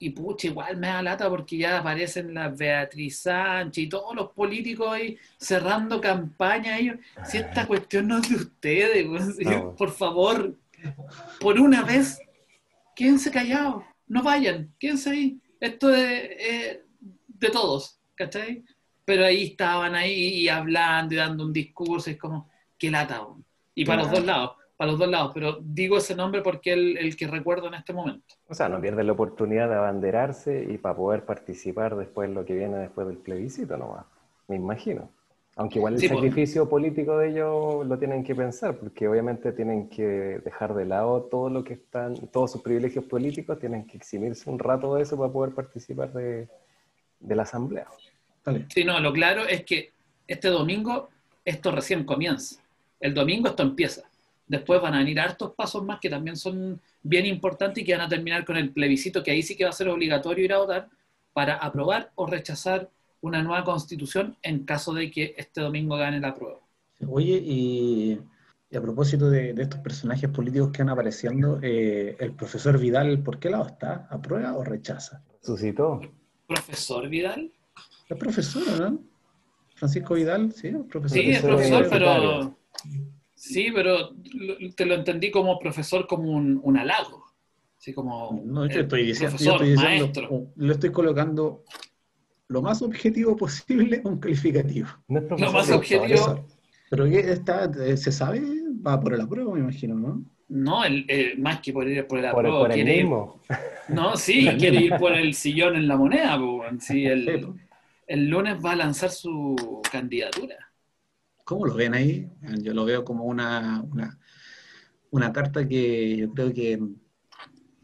y 0.01 0.11
pucha, 0.11 0.47
igual 0.47 0.77
me 0.77 0.87
da 0.87 1.01
lata 1.01 1.29
porque 1.29 1.57
ya 1.57 1.79
aparecen 1.79 2.33
las 2.33 2.57
Beatriz 2.57 3.19
Sánchez 3.21 3.83
y 3.83 3.89
todos 3.89 4.15
los 4.15 4.31
políticos 4.31 4.87
ahí 4.89 5.17
cerrando 5.37 5.99
campaña. 5.99 6.79
Yo, 6.79 6.93
si 7.25 7.37
esta 7.37 7.67
cuestión 7.67 8.07
no 8.07 8.17
es 8.19 8.29
de 8.29 8.35
ustedes, 8.35 9.05
No. 9.39 9.75
por 9.75 9.91
favor, 9.91 10.55
por 11.39 11.59
una 11.59 11.83
vez, 11.83 12.21
quédense 12.95 13.29
callados, 13.31 13.83
no 14.07 14.23
vayan, 14.23 14.73
quédense 14.79 15.09
ahí. 15.09 15.39
Esto 15.59 15.93
es 15.93 16.29
eh, 16.39 16.83
de 17.27 17.49
todos, 17.49 17.99
¿cachai? 18.15 18.63
Pero 19.03 19.25
ahí 19.25 19.43
estaban 19.47 19.95
ahí 19.95 20.13
y 20.43 20.49
hablando 20.49 21.13
y 21.13 21.17
dando 21.17 21.43
un 21.45 21.51
discurso, 21.51 22.09
es 22.09 22.17
como, 22.17 22.49
qué 22.77 22.89
lata. 22.89 23.25
Y 23.75 23.83
para 23.83 24.03
los 24.03 24.11
dos 24.11 24.23
lados, 24.25 24.51
para 24.79 24.91
los 24.91 24.99
dos 25.01 25.09
lados, 25.09 25.31
pero 25.33 25.57
digo 25.61 25.97
ese 25.97 26.15
nombre 26.15 26.41
porque 26.41 26.71
es 26.71 26.77
el, 26.77 26.97
el 26.99 27.17
que 27.17 27.27
recuerdo 27.27 27.67
en 27.67 27.73
este 27.73 27.91
momento. 27.91 28.35
O 28.47 28.53
sea, 28.53 28.69
no 28.69 28.79
pierden 28.79 29.07
la 29.07 29.11
oportunidad 29.11 29.67
de 29.67 29.75
abanderarse 29.75 30.65
y 30.69 30.77
para 30.77 30.95
poder 30.95 31.25
participar 31.25 31.97
después 31.97 32.29
lo 32.29 32.45
que 32.45 32.55
viene 32.55 32.77
después 32.77 33.05
del 33.05 33.17
plebiscito 33.17 33.75
nomás. 33.75 34.05
Me 34.47 34.55
imagino. 34.55 35.09
Aunque 35.57 35.79
igual 35.79 35.95
el 35.95 35.99
Sí, 35.99 36.07
pues. 36.07 36.17
sacrificio 36.17 36.69
político 36.69 37.17
de 37.17 37.31
ellos 37.31 37.85
lo 37.85 37.99
tienen 37.99 38.23
que 38.23 38.33
pensar, 38.33 38.77
porque 38.77 39.05
obviamente 39.09 39.51
tienen 39.51 39.89
que 39.89 40.39
dejar 40.45 40.73
de 40.73 40.85
lado 40.85 41.23
todo 41.23 41.49
lo 41.49 41.61
que 41.61 41.73
están, 41.73 42.15
todos 42.31 42.53
sus 42.53 42.61
privilegios 42.61 43.03
políticos, 43.03 43.59
tienen 43.59 43.85
que 43.85 43.97
eximirse 43.97 44.49
un 44.49 44.59
rato 44.59 44.95
de 44.95 45.01
eso 45.03 45.17
para 45.17 45.29
poder 45.29 45.53
participar 45.53 46.13
de, 46.13 46.47
de 47.19 47.35
la 47.35 47.43
asamblea. 47.43 47.87
Dale. 48.45 48.65
Sí, 48.73 48.85
no, 48.85 48.97
lo 49.01 49.11
claro 49.11 49.45
es 49.45 49.65
que 49.65 49.91
este 50.25 50.47
domingo 50.47 51.09
esto 51.43 51.69
recién 51.71 52.05
comienza. 52.05 52.61
El 53.01 53.13
domingo 53.13 53.49
esto 53.49 53.63
empieza. 53.63 54.08
Después 54.49 54.81
van 54.81 54.95
a 54.95 54.97
venir 54.97 55.19
hartos 55.19 55.53
pasos 55.53 55.83
más 55.85 55.99
que 56.01 56.09
también 56.09 56.35
son 56.35 56.81
bien 57.03 57.25
importantes 57.25 57.81
y 57.81 57.85
que 57.85 57.95
van 57.95 58.05
a 58.05 58.09
terminar 58.09 58.43
con 58.43 58.57
el 58.57 58.71
plebiscito, 58.71 59.23
que 59.23 59.31
ahí 59.31 59.43
sí 59.43 59.55
que 59.55 59.63
va 59.63 59.69
a 59.69 59.73
ser 59.73 59.87
obligatorio 59.87 60.43
ir 60.43 60.53
a 60.53 60.57
votar 60.57 60.89
para 61.33 61.53
aprobar 61.55 62.11
o 62.15 62.25
rechazar 62.25 62.89
una 63.21 63.43
nueva 63.43 63.63
constitución 63.63 64.35
en 64.41 64.65
caso 64.65 64.93
de 64.93 65.11
que 65.11 65.35
este 65.37 65.61
domingo 65.61 65.95
gane 65.97 66.19
la 66.19 66.33
prueba. 66.33 66.59
Oye, 67.07 67.39
y, 67.45 68.19
y 68.71 68.75
a 68.75 68.81
propósito 68.81 69.29
de, 69.29 69.53
de 69.53 69.63
estos 69.63 69.79
personajes 69.81 70.29
políticos 70.29 70.71
que 70.71 70.83
van 70.83 70.89
apareciendo, 70.89 71.59
eh, 71.61 72.17
el 72.19 72.33
profesor 72.33 72.79
Vidal, 72.79 73.21
¿por 73.21 73.39
qué 73.39 73.51
lado 73.51 73.67
está? 73.67 74.07
¿Aprueba 74.09 74.57
o 74.57 74.63
rechaza? 74.63 75.23
Suscitó. 75.41 76.01
Profesor 76.47 77.07
Vidal. 77.07 77.51
Es 78.09 78.17
profesor, 78.17 78.63
¿no? 78.81 78.99
Francisco 79.75 80.15
Vidal, 80.15 80.51
sí, 80.53 80.69
es 80.69 80.75
profesor. 80.89 81.17
Sí, 81.17 81.29
es 81.29 81.41
profesor, 81.41 81.87
pero... 81.89 82.57
Sí, 83.39 83.69
pero 83.73 84.11
lo- 84.33 84.73
te 84.75 84.85
lo 84.85 84.95
entendí 84.95 85.31
como 85.31 85.57
profesor 85.59 86.05
como 86.07 86.31
un, 86.31 86.59
un 86.61 86.77
halago. 86.77 87.23
Así 87.77 87.93
como... 87.93 88.41
No, 88.45 88.65
yo 88.67 88.81
estoy 88.81 89.05
diciendo, 89.05 89.37
yo 89.37 89.37
profesor, 89.37 89.53
estoy 89.53 89.69
diciendo, 89.71 90.05
maestro. 90.05 90.47
le 90.57 90.73
estoy 90.73 90.91
colocando 90.91 91.63
lo 92.49 92.61
más 92.61 92.81
objetivo 92.81 93.37
posible 93.37 94.01
un 94.03 94.19
calificativo. 94.19 94.89
No 95.07 95.19
es 95.19 95.25
profesor, 95.25 95.53
más 95.53 95.69
objetivo- 95.71 96.05
Profesor. 96.07 96.45
Pero 96.89 97.05
¿qué 97.05 97.19
está, 97.19 97.71
eh, 97.85 97.95
¿se 97.95 98.11
sabe? 98.11 98.41
Va 98.85 98.99
por 98.99 99.13
el 99.13 99.21
apruebo, 99.21 99.53
me 99.53 99.59
imagino, 99.61 99.95
¿no? 99.95 100.25
No, 100.49 100.83
el, 100.83 101.05
el- 101.07 101.37
más 101.39 101.61
que 101.61 101.71
por 101.71 101.87
ir 101.87 102.05
por 102.07 102.17
el 102.19 102.25
Por, 102.31 102.39
apruebo, 102.39 102.59
por 102.59 102.71
el 102.71 102.75
quiere 102.75 102.95
ir- 102.97 103.03
mismo. 103.03 103.39
No, 103.87 104.17
sí, 104.17 104.47
quiere 104.59 104.81
ir 104.81 104.95
por 104.97 105.13
el 105.13 105.33
sillón 105.33 105.75
en 105.77 105.87
la 105.87 105.95
moneda. 105.95 106.37
Sí, 106.79 107.05
el, 107.05 107.55
el 108.07 108.27
lunes 108.27 108.57
va 108.65 108.71
a 108.71 108.75
lanzar 108.75 109.11
su 109.11 109.81
candidatura. 109.91 110.55
¿Cómo 111.49 111.65
lo 111.65 111.73
ven 111.73 111.95
ahí? 111.95 112.31
Yo 112.61 112.75
lo 112.75 112.85
veo 112.85 113.03
como 113.03 113.23
una, 113.23 113.81
una, 113.81 114.19
una 115.09 115.33
carta 115.33 115.67
que 115.67 116.15
yo 116.15 116.31
creo 116.31 116.53
que 116.53 116.73
en, 116.73 117.01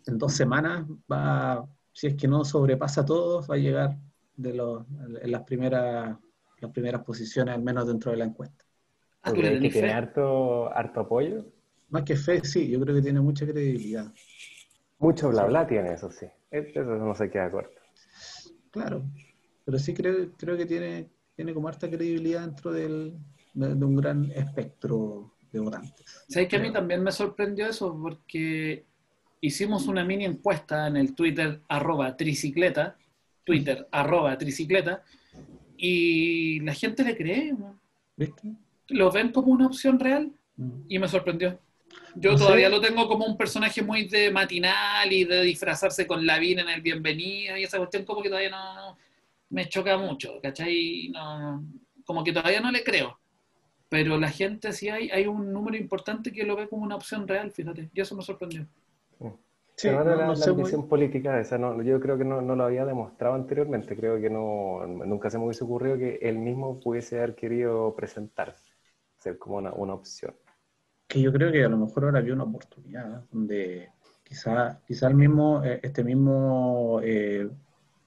en 0.06 0.18
dos 0.20 0.34
semanas 0.34 0.86
va, 1.12 1.68
si 1.92 2.06
es 2.06 2.14
que 2.14 2.28
no 2.28 2.46
sobrepasa 2.46 3.02
a 3.02 3.06
todos, 3.06 3.50
va 3.50 3.56
a 3.56 3.58
llegar 3.58 3.98
de 4.36 4.54
los, 4.54 4.86
en 5.20 5.32
las 5.32 5.42
primeras, 5.42 6.16
las 6.60 6.72
primeras 6.72 7.04
posiciones, 7.04 7.56
al 7.56 7.64
menos 7.64 7.88
dentro 7.88 8.12
de 8.12 8.18
la 8.18 8.26
encuesta. 8.26 8.64
Ah, 9.24 9.32
¿tú 9.32 9.38
Porque 9.38 9.50
le 9.50 9.56
hay 9.56 9.62
que 9.62 9.70
tiene 9.70 9.94
harto, 9.94 10.72
harto 10.72 11.00
apoyo. 11.00 11.44
Más 11.90 12.04
que 12.04 12.16
fe, 12.16 12.46
sí, 12.46 12.68
yo 12.70 12.80
creo 12.82 12.94
que 12.94 13.02
tiene 13.02 13.20
mucha 13.20 13.48
credibilidad. 13.48 14.14
Mucho 15.00 15.30
bla 15.30 15.46
bla 15.46 15.66
tiene, 15.66 15.92
eso 15.92 16.12
sí. 16.12 16.28
Eso 16.52 16.84
no 16.84 17.16
se 17.16 17.32
queda 17.32 17.50
corto. 17.50 17.82
Claro, 18.70 19.02
pero 19.64 19.80
sí 19.80 19.92
creo, 19.96 20.30
creo 20.38 20.56
que 20.56 20.68
tiene, 20.68 21.10
tiene 21.36 21.52
como 21.52 21.68
harta 21.68 21.90
credibilidad 21.90 22.42
dentro 22.42 22.72
del, 22.72 23.18
de, 23.56 23.74
de 23.74 23.86
un 23.86 23.96
gran 23.96 24.32
espectro 24.32 25.32
de 25.52 25.60
votantes. 25.60 26.24
¿Sabes 26.30 26.48
que 26.48 26.58
a 26.58 26.60
mí 26.60 26.72
también 26.72 27.02
me 27.02 27.12
sorprendió 27.12 27.66
eso? 27.68 27.98
Porque 28.00 28.84
hicimos 29.42 29.88
una 29.88 30.04
mini 30.06 30.26
encuesta 30.26 30.88
en 30.88 30.98
el 30.98 31.16
Twitter 31.16 31.62
arroba 31.68 32.16
tricicleta, 32.16 32.96
Twitter 33.44 33.88
arroba 33.92 34.38
tricicleta, 34.38 35.04
y 35.78 36.60
la 36.62 36.74
gente 36.74 37.04
le 37.04 37.16
cree, 37.18 37.54
¿no? 37.54 37.80
¿Viste? 38.16 38.54
lo 38.90 39.12
ven 39.12 39.32
como 39.32 39.52
una 39.52 39.66
opción 39.66 40.00
real 40.00 40.32
y 40.88 41.00
me 41.00 41.08
sorprendió. 41.08 41.60
Yo 42.16 42.32
No 42.34 42.38
sé. 42.38 42.44
todavía 42.44 42.70
lo 42.70 42.80
tengo 42.80 43.08
como 43.08 43.26
un 43.26 43.36
personaje 43.36 43.82
muy 43.82 44.06
de 44.08 44.30
matinal 44.32 45.12
y 45.12 45.24
de 45.26 45.42
disfrazarse 45.42 46.06
con 46.06 46.24
Lavín 46.26 46.60
en 46.60 46.70
el 46.70 46.82
bienvenido 46.82 47.58
y 47.58 47.64
esa 47.64 47.78
cuestión 47.80 48.06
como 48.06 48.22
que 48.22 48.30
todavía 48.30 48.52
no, 48.52 48.76
no- 48.76 48.98
me 49.50 49.68
choca 49.68 49.98
mucho, 49.98 50.40
¿cachai? 50.42 51.10
No, 51.14 51.64
como 52.06 52.24
que 52.24 52.32
todavía 52.32 52.62
no 52.62 52.72
le 52.72 52.84
creo. 52.84 53.20
Pero 53.96 54.18
la 54.18 54.28
gente 54.30 54.74
sí 54.74 54.90
hay, 54.90 55.10
hay 55.10 55.26
un 55.26 55.54
número 55.54 55.78
importante 55.78 56.34
que 56.34 56.44
lo 56.44 56.58
ve 56.58 56.68
como 56.68 56.84
una 56.84 56.98
opción 56.98 57.26
real, 57.26 57.50
fíjate, 57.50 57.90
y 57.94 58.02
eso 58.02 58.14
me 58.14 58.24
sorprendió. 58.24 58.68
Sí, 59.78 59.90
no, 59.90 60.02
era 60.02 60.18
la, 60.18 60.26
ambición 60.26 60.90
política 60.90 61.40
esa, 61.40 61.58
no, 61.58 61.82
yo 61.82 61.98
creo 62.02 62.18
que 62.18 62.26
no, 62.26 62.42
lo 62.42 62.64
había 62.66 62.86
demostrado 62.86 63.36
anteriormente, 63.36 63.96
creo 63.96 64.20
que 64.20 64.30
no, 64.30 64.86
nunca 64.86 65.30
se 65.30 65.38
me 65.38 65.46
hubiese 65.46 65.64
ocurrido 65.64 65.98
que 65.98 66.20
él 66.22 66.40
mismo 66.40 66.78
pudiese 66.78 67.20
haber 67.20 67.36
querido 67.36 67.96
presentarse, 67.96 68.74
ser 69.18 69.38
como 69.38 69.60
una, 69.60 69.72
una 69.72 69.94
opción. 69.94 70.36
Que 71.08 71.22
yo 71.22 71.32
creo 71.32 71.50
que 71.54 71.64
a 71.64 71.70
lo 71.70 71.78
mejor 71.78 72.04
ahora 72.04 72.20
había 72.20 72.34
una 72.34 72.44
oportunidad 72.44 73.24
donde 73.32 73.92
quizá, 74.26 74.82
quizá 74.86 75.08
el 75.08 75.16
mismo, 75.16 75.64
eh, 75.64 75.80
este 75.84 76.04
mismo 76.04 77.00
eh, 77.02 77.50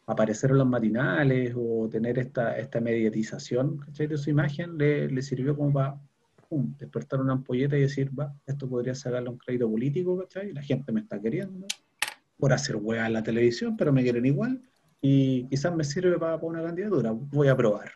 aparecer 0.09 0.51
en 0.51 0.59
los 0.59 0.67
matinales 0.67 1.55
o 1.55 1.89
tener 1.89 2.19
esta, 2.19 2.57
esta 2.59 2.81
mediatización 2.81 3.81
de 3.97 4.17
su 4.17 4.31
imagen 4.31 4.79
le, 4.79 5.09
le 5.09 5.23
sirvió 5.23 5.55
como 5.55 5.73
para 5.73 5.99
despertar 6.51 7.21
una 7.21 7.35
ampolleta 7.35 7.77
y 7.77 7.83
decir, 7.83 8.11
va, 8.19 8.35
esto 8.47 8.67
podría 8.69 8.95
sacarle 8.95 9.29
un 9.29 9.37
crédito 9.37 9.71
político, 9.71 10.19
¿cachai? 10.19 10.53
La 10.53 10.63
gente 10.63 10.93
me 10.93 11.01
está 11.01 11.21
queriendo 11.21 11.67
por 12.39 12.55
hacer 12.55 12.77
hueá 12.77 13.07
en 13.07 13.13
la 13.13 13.23
televisión, 13.23 13.77
pero 13.77 13.93
me 13.93 14.03
quieren 14.03 14.25
igual 14.25 14.63
y 15.03 15.47
quizás 15.49 15.75
me 15.75 15.85
sirve 15.85 16.19
para, 16.19 16.37
una 16.37 16.63
candidatura. 16.63 17.13
Voy 17.13 17.49
a 17.49 17.57
probar. 17.57 17.91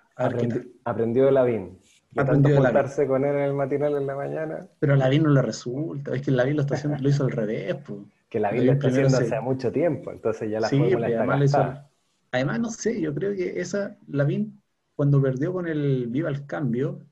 aprendió 0.85 1.25
de 1.25 1.33
Lavín. 1.33 1.79
Aprendió 2.14 2.57
de 2.57 2.61
Lavín. 2.61 3.07
con 3.09 3.25
él 3.25 3.37
en 3.37 3.42
el 3.42 3.55
matinal 3.55 3.96
en 3.96 4.07
la 4.07 4.16
mañana. 4.16 4.68
Pero 4.79 4.92
a 4.92 4.96
Lavín 4.96 5.22
no 5.22 5.31
le 5.31 5.40
resulta. 5.40 6.14
Es 6.14 6.20
que 6.20 6.31
Lavín 6.31 6.57
lo, 6.57 6.62
está 6.62 6.75
haciendo, 6.75 6.98
lo 6.98 7.09
hizo 7.09 7.25
al 7.25 7.31
revés. 7.31 7.75
Pues. 7.77 8.01
Que 8.29 8.38
Lavín 8.38 8.66
lo 8.66 8.72
está 8.72 8.88
haciendo 8.88 9.16
hace 9.16 9.40
mucho 9.40 9.72
tiempo, 9.72 10.12
entonces 10.12 10.51
ya 10.51 10.61
la 10.61 10.68
sí, 10.68 10.79
fórmula 10.79 11.09
está 11.09 11.18
además, 11.18 11.83
además, 12.32 12.60
no 12.60 12.70
sé, 12.70 13.00
yo 13.00 13.14
creo 13.14 13.34
que 13.34 13.60
esa 13.60 13.96
Lavín, 14.08 14.60
cuando 14.96 15.22
perdió 15.22 15.52
con 15.52 15.68
el 15.68 16.08
Viva 16.08 16.30
el 16.30 16.46
Cambio, 16.46 17.06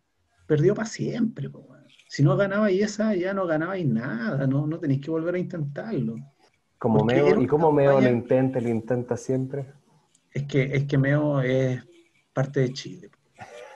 perdió 0.46 0.74
para 0.74 0.88
siempre. 0.88 1.48
Si 2.08 2.24
no 2.24 2.36
ganabais 2.36 2.82
esa, 2.82 3.14
ya 3.14 3.32
no 3.32 3.46
ganabais 3.46 3.86
nada, 3.86 4.46
no, 4.46 4.66
no 4.66 4.80
tenéis 4.80 5.00
que 5.00 5.12
volver 5.12 5.36
a 5.36 5.38
intentarlo. 5.38 6.16
Como 6.76 7.04
Meo, 7.04 7.40
¿Y 7.40 7.46
cómo 7.46 7.70
Meo 7.70 8.00
lo 8.00 8.08
intenta, 8.08 8.60
lo 8.60 8.68
intenta 8.68 9.16
siempre? 9.16 9.66
Es 10.32 10.44
que, 10.44 10.62
es 10.62 10.86
que 10.86 10.98
Meo 10.98 11.40
es 11.40 11.80
parte 12.32 12.60
de 12.60 12.72
Chile. 12.72 13.10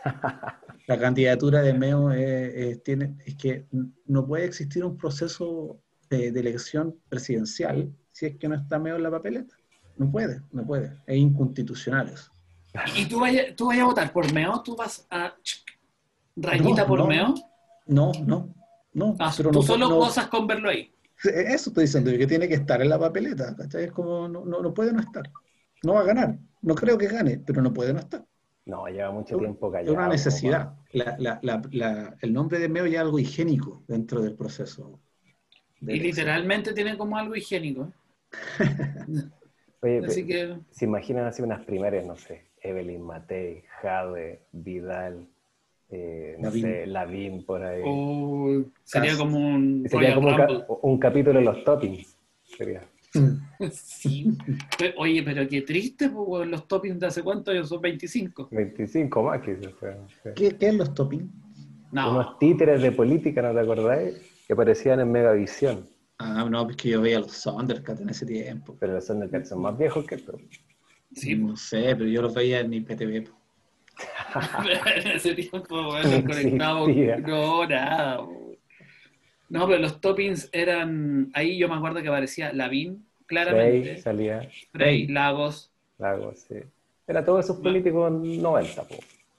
La 0.87 0.99
candidatura 0.99 1.63
de 1.63 1.75
Meo 1.75 2.11
es, 2.11 2.83
tiene, 2.83 3.17
es 3.25 3.37
que 3.37 3.67
no 4.07 4.27
puede 4.27 4.45
existir 4.45 4.85
un 4.85 4.97
proceso 4.97 5.81
de, 6.11 6.29
elección 6.29 6.97
presidencial 7.09 7.95
si 8.13 8.27
es 8.27 8.37
que 8.37 8.49
no 8.49 8.55
está 8.55 8.79
Meo 8.79 8.97
en 8.97 9.03
la 9.03 9.11
papeleta. 9.11 9.55
No 9.97 10.11
puede, 10.11 10.43
no 10.53 10.67
puede. 10.67 10.97
Es 11.07 11.17
inconstitucional 11.17 12.09
eso. 12.09 12.31
¿Y 12.97 13.07
tú 13.07 13.21
vayas 13.21 13.55
tú 13.57 13.71
a 13.71 13.85
votar 13.85 14.13
por 14.13 14.33
Meo? 14.33 14.61
¿Tú 14.63 14.75
vas 14.75 15.07
a 15.11 15.35
¿Rayita 16.37 16.87
por 16.87 17.07
meo? 17.07 17.35
No, 17.87 18.13
no, 18.27 18.55
no. 18.93 19.17
Ah, 19.19 19.33
pero 19.37 19.51
tú 19.51 19.63
solo 19.63 19.89
cosas 19.91 20.29
con 20.29 20.47
verlo 20.47 20.69
ahí. 20.69 20.93
Eso 21.23 21.71
estoy 21.71 21.85
diciendo, 21.85 22.11
que 22.11 22.27
tiene 22.27 22.49
que 22.49 22.55
estar 22.55 22.83
en 22.83 22.89
la 22.89 22.99
papeleta, 22.99 23.55
¿cachai? 23.57 23.85
Es 23.85 23.93
como, 23.93 24.29
no, 24.29 24.45
no, 24.45 24.75
puede 24.75 24.93
no 24.93 25.01
estar. 25.01 25.31
No 25.83 25.95
va 25.95 26.01
a 26.01 26.05
ganar. 26.05 26.39
No 26.63 26.75
creo 26.75 26.99
que 26.99 27.07
gane, 27.07 27.39
pero 27.39 27.63
no 27.63 27.73
puede 27.73 27.93
no 27.93 28.01
estar. 28.01 28.25
No, 28.67 28.87
lleva 28.89 29.13
mucho 29.13 29.37
tiempo 29.37 29.71
callado. 29.71 29.93
Es 29.93 29.97
una 29.97 30.09
necesidad. 30.09 30.75
el 30.93 32.33
nombre 32.33 32.59
de 32.59 32.69
Meo 32.69 32.87
ya 32.87 32.99
es 32.99 33.05
algo 33.05 33.19
higiénico 33.19 33.85
dentro 33.87 34.23
del 34.23 34.35
proceso. 34.35 34.99
y 35.81 36.01
literalmente 36.01 36.73
tiene 36.73 36.97
como 36.97 37.17
algo 37.17 37.37
higiénico. 37.37 37.93
Oye, 39.85 40.01
así 40.07 40.27
que... 40.27 40.57
se 40.71 40.87
imaginan 40.87 41.27
así 41.27 41.43
unas 41.43 41.63
primeras, 41.65 42.07
no 42.07 42.17
sé, 42.17 42.47
Evelyn 42.63 43.03
Matei, 43.03 43.65
Jade, 43.83 44.41
Vidal, 44.53 45.29
eh, 45.91 46.37
no 46.39 46.51
sé, 46.51 46.87
Lavín 46.87 47.45
por 47.45 47.63
ahí. 47.63 47.83
sería 48.83 49.17
como 49.19 49.39
un. 49.39 49.87
Sería 49.87 50.15
como 50.15 50.35
un, 50.81 50.99
capítulo 50.99 51.39
de 51.39 51.45
los 51.45 51.63
toppings. 51.65 52.17
Sería. 52.45 52.83
sí. 53.71 54.27
Oye, 54.97 55.23
pero 55.23 55.47
qué 55.47 55.61
triste, 55.61 56.09
pues, 56.09 56.49
los 56.49 56.67
toppings 56.67 56.99
de 56.99 57.07
hace 57.07 57.23
cuánto 57.23 57.51
años 57.51 57.69
son 57.69 57.83
25. 57.83 58.49
25 58.51 59.23
más 59.23 59.43
que 59.43 59.59
¿Qué, 60.35 60.57
¿Qué 60.57 60.69
es 60.69 60.75
los 60.75 60.95
toppings? 60.95 61.31
No. 61.93 62.11
Unos 62.13 62.39
títeres 62.39 62.81
de 62.81 62.91
política, 62.91 63.43
¿no 63.43 63.53
te 63.53 63.61
acordáis? 63.61 64.15
Que 64.47 64.55
aparecían 64.55 64.99
en 65.01 65.13
Megavisión. 65.13 65.94
Ah, 66.19 66.47
no, 66.49 66.71
es 66.71 66.77
que 66.77 66.91
yo 66.91 67.01
veía 67.01 67.21
los 67.21 67.43
Thundercats 67.43 68.01
en 68.01 68.09
ese 68.09 68.25
tiempo. 68.25 68.77
Pero 68.79 68.95
los 68.95 69.07
Thundercats 69.07 69.49
son 69.49 69.63
más 69.63 69.77
viejos 69.77 70.07
que 70.07 70.15
esto. 70.15 70.39
Sí, 71.13 71.35
no 71.35 71.57
sé, 71.57 71.95
pero 71.97 72.07
yo 72.07 72.23
los 72.23 72.35
veía 72.35 72.61
en 72.61 72.73
IPTV. 72.73 73.29
en 74.97 75.09
ese 75.09 75.35
tiempo, 75.35 75.83
bueno, 75.85 76.11
conectado. 76.27 76.89
No, 76.89 77.67
nada. 77.67 78.27
No, 79.49 79.67
pero 79.67 79.79
los 79.79 80.01
toppings 80.01 80.49
eran. 80.53 81.31
Ahí 81.35 81.59
yo 81.59 81.69
me 81.69 81.77
acuerdo 81.77 82.03
que 82.03 82.09
aparecía 82.09 82.53
Lavín, 82.53 83.07
claramente. 83.27 83.91
Frey 83.91 84.03
salía. 84.03 84.49
Frey, 84.73 85.07
Lagos. 85.07 85.71
Lagos, 85.99 86.41
sí. 86.41 86.57
Era 87.07 87.25
todos 87.25 87.45
esos 87.45 87.59
políticos 87.59 88.11
90, 88.11 88.87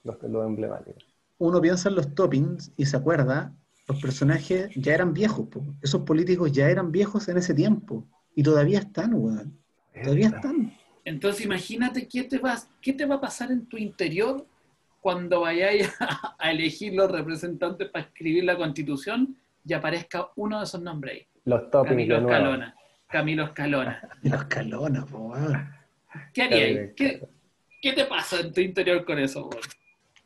los, 0.04 0.24
los 0.24 0.46
emblemáticos. 0.46 1.04
Uno 1.38 1.60
piensa 1.60 1.90
en 1.90 1.96
los 1.96 2.14
toppings 2.14 2.72
y 2.78 2.86
se 2.86 2.96
acuerda, 2.96 3.54
los 3.88 4.02
personajes 4.02 4.70
ya 4.76 4.94
eran 4.94 5.14
viejos, 5.14 5.48
po. 5.48 5.64
esos 5.82 6.02
políticos 6.02 6.52
ya 6.52 6.70
eran 6.70 6.92
viejos 6.92 7.28
en 7.28 7.38
ese 7.38 7.54
tiempo. 7.54 8.06
Y 8.36 8.44
todavía 8.44 8.80
están, 8.80 9.14
weón. 9.14 9.58
Todavía 10.04 10.28
están. 10.28 10.74
Entonces 11.06 11.46
imagínate 11.46 12.08
qué 12.08 12.24
te, 12.24 12.40
vas, 12.40 12.68
qué 12.82 12.92
te 12.94 13.06
va 13.06 13.16
a 13.16 13.22
pasar 13.22 13.52
en 13.52 13.68
tu 13.68 13.78
interior 13.78 14.46
cuando 15.00 15.42
vayáis 15.42 15.88
a, 16.40 16.52
elegir 16.52 16.96
los 16.96 17.12
representantes 17.12 17.90
para 17.90 18.06
escribir 18.06 18.44
la 18.44 18.58
constitución 18.58 19.38
y 19.64 19.74
aparezca 19.74 20.30
uno 20.36 20.58
de 20.58 20.64
esos 20.64 20.82
nombres 20.82 21.14
ahí. 21.14 21.28
Los 21.46 21.70
toppings 21.70 22.10
Camilo 22.10 22.18
Escalona. 22.18 22.76
Camilo 23.08 23.44
Escalona. 23.44 24.02
Camilo 24.22 24.36
Escalona, 24.38 25.06
¿Qué 26.34 26.42
harías? 26.42 26.92
¿Qué, 26.96 27.22
¿Qué, 27.82 27.94
te 27.94 28.06
pasa 28.06 28.40
en 28.40 28.52
tu 28.52 28.62
interior 28.62 29.06
con 29.06 29.20
eso, 29.20 29.48
por? 29.50 29.62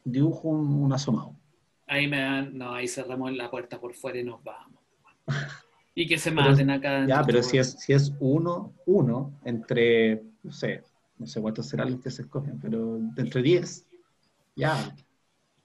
Dibujo 0.06 0.48
un, 0.48 0.94
asomado. 0.94 1.36
Ahí 1.90 2.08
me 2.08 2.20
dan, 2.20 2.58
no, 2.58 2.74
ahí 2.74 2.88
cerramos 2.88 3.34
la 3.34 3.50
puerta 3.50 3.80
por 3.80 3.94
fuera 3.94 4.20
y 4.20 4.24
nos 4.24 4.44
vamos. 4.44 4.80
Y 5.96 6.08
que 6.08 6.18
se 6.18 6.32
maten 6.32 6.70
acá. 6.70 7.06
Ya, 7.08 7.24
pero 7.24 7.44
si 7.44 7.58
es, 7.58 7.72
si 7.72 7.94
es 7.94 8.14
uno, 8.20 8.74
uno, 8.86 9.40
entre, 9.44 10.24
no 10.44 10.52
sé, 10.52 10.84
no 11.18 11.26
sé 11.26 11.42
cuántos 11.42 11.68
serán 11.68 11.92
los 11.92 12.02
que 12.02 12.12
se 12.12 12.22
escogen, 12.22 12.60
pero 12.60 12.98
entre 13.18 13.42
10, 13.42 13.86
ya, 14.56 14.96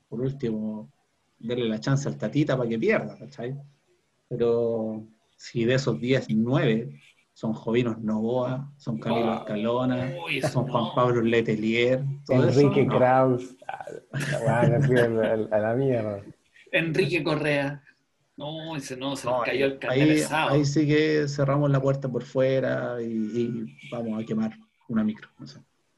por 0.09 0.21
último, 0.21 0.91
darle 1.39 1.69
la 1.69 1.79
chance 1.79 2.09
al 2.09 2.17
Tatita 2.17 2.57
para 2.57 2.69
que 2.69 2.79
pierda, 2.79 3.17
¿cachai? 3.19 3.57
Pero 4.29 5.07
si 5.37 5.65
de 5.65 5.75
esos 5.75 6.01
10, 6.01 6.31
9 6.31 7.01
son 7.35 7.53
Jovinos 7.53 7.99
Novoa, 7.99 8.73
son 8.77 8.99
Camilo 8.99 9.35
Escalona, 9.35 10.15
son 10.51 10.69
Juan 10.69 10.95
Pablo 10.95 11.21
Letelier, 11.21 12.05
Enrique 12.29 12.87
Kraus, 12.87 13.57
a, 13.67 14.67
la 15.59 15.75
mierda. 15.75 16.23
Enrique 16.71 17.23
Correa. 17.23 17.83
No, 18.37 18.75
ese 18.77 18.97
no, 18.97 19.15
se 19.15 19.29
nos 19.29 19.45
cayó 19.45 19.67
el 19.67 19.79
ahí, 19.89 20.25
ahí 20.31 20.65
sí 20.65 20.87
que 20.89 21.29
cerramos 21.29 21.71
la 21.71 21.81
puerta 21.81 22.09
por 22.09 22.25
fuera 22.25 23.01
y, 23.01 23.77
vamos 23.93 24.23
a 24.23 24.27
quemar 24.27 24.53
una 24.89 25.05
micro, 25.05 25.29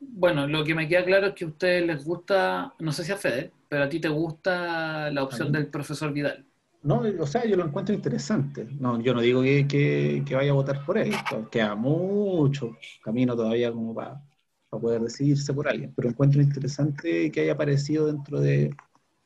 Bueno, 0.00 0.46
lo 0.46 0.62
que 0.62 0.74
me 0.74 0.86
queda 0.86 1.04
claro 1.04 1.28
es 1.28 1.34
que 1.34 1.44
a 1.44 1.48
ustedes 1.48 1.86
les 1.86 2.04
gusta, 2.04 2.74
no 2.78 2.92
sé 2.92 3.04
si 3.04 3.12
a 3.12 3.16
Fede, 3.16 3.52
pero 3.68 3.84
a 3.84 3.88
ti 3.88 4.00
te 4.00 4.08
gusta 4.08 5.10
la 5.10 5.22
opción 5.22 5.50
del 5.50 5.68
profesor 5.68 6.12
Vidal. 6.12 6.44
No, 6.82 7.02
o 7.20 7.26
sea, 7.26 7.44
yo 7.44 7.56
lo 7.56 7.64
encuentro 7.64 7.94
interesante. 7.94 8.66
No, 8.78 9.00
yo 9.00 9.12
no 9.12 9.20
digo 9.20 9.42
que, 9.42 10.22
vaya 10.30 10.50
a 10.50 10.54
votar 10.54 10.84
por 10.84 10.98
él, 10.98 11.12
queda 11.50 11.74
mucho 11.74 12.76
camino 13.02 13.34
todavía 13.34 13.72
como 13.72 13.94
para, 13.94 14.22
para 14.70 14.80
poder 14.80 15.02
decidirse 15.02 15.52
por 15.52 15.68
alguien, 15.68 15.92
pero 15.94 16.08
encuentro 16.08 16.40
interesante 16.40 17.30
que 17.30 17.40
haya 17.40 17.52
aparecido 17.52 18.06
dentro 18.06 18.40
de, 18.40 18.70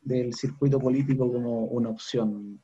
del 0.00 0.34
circuito 0.34 0.78
político 0.78 1.30
como 1.30 1.64
una 1.64 1.90
opción, 1.90 2.62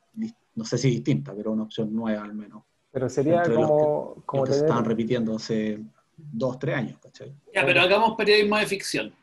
no 0.55 0.65
sé 0.65 0.77
si 0.77 0.89
distinta, 0.89 1.33
pero 1.35 1.51
una 1.51 1.63
opción 1.63 1.93
nueva 1.93 2.23
al 2.23 2.33
menos. 2.33 2.63
Pero 2.91 3.09
sería 3.09 3.43
como, 3.43 4.15
que, 4.15 4.21
como 4.25 4.45
estaban 4.45 4.85
repitiendo 4.85 5.35
hace 5.35 5.79
dos, 6.15 6.57
tres 6.57 6.75
años, 6.75 6.99
¿cachai? 6.99 7.33
Ya, 7.53 7.65
pero 7.65 7.81
hagamos 7.81 8.15
periodismo 8.15 8.57
de 8.57 8.65
ficción. 8.65 9.13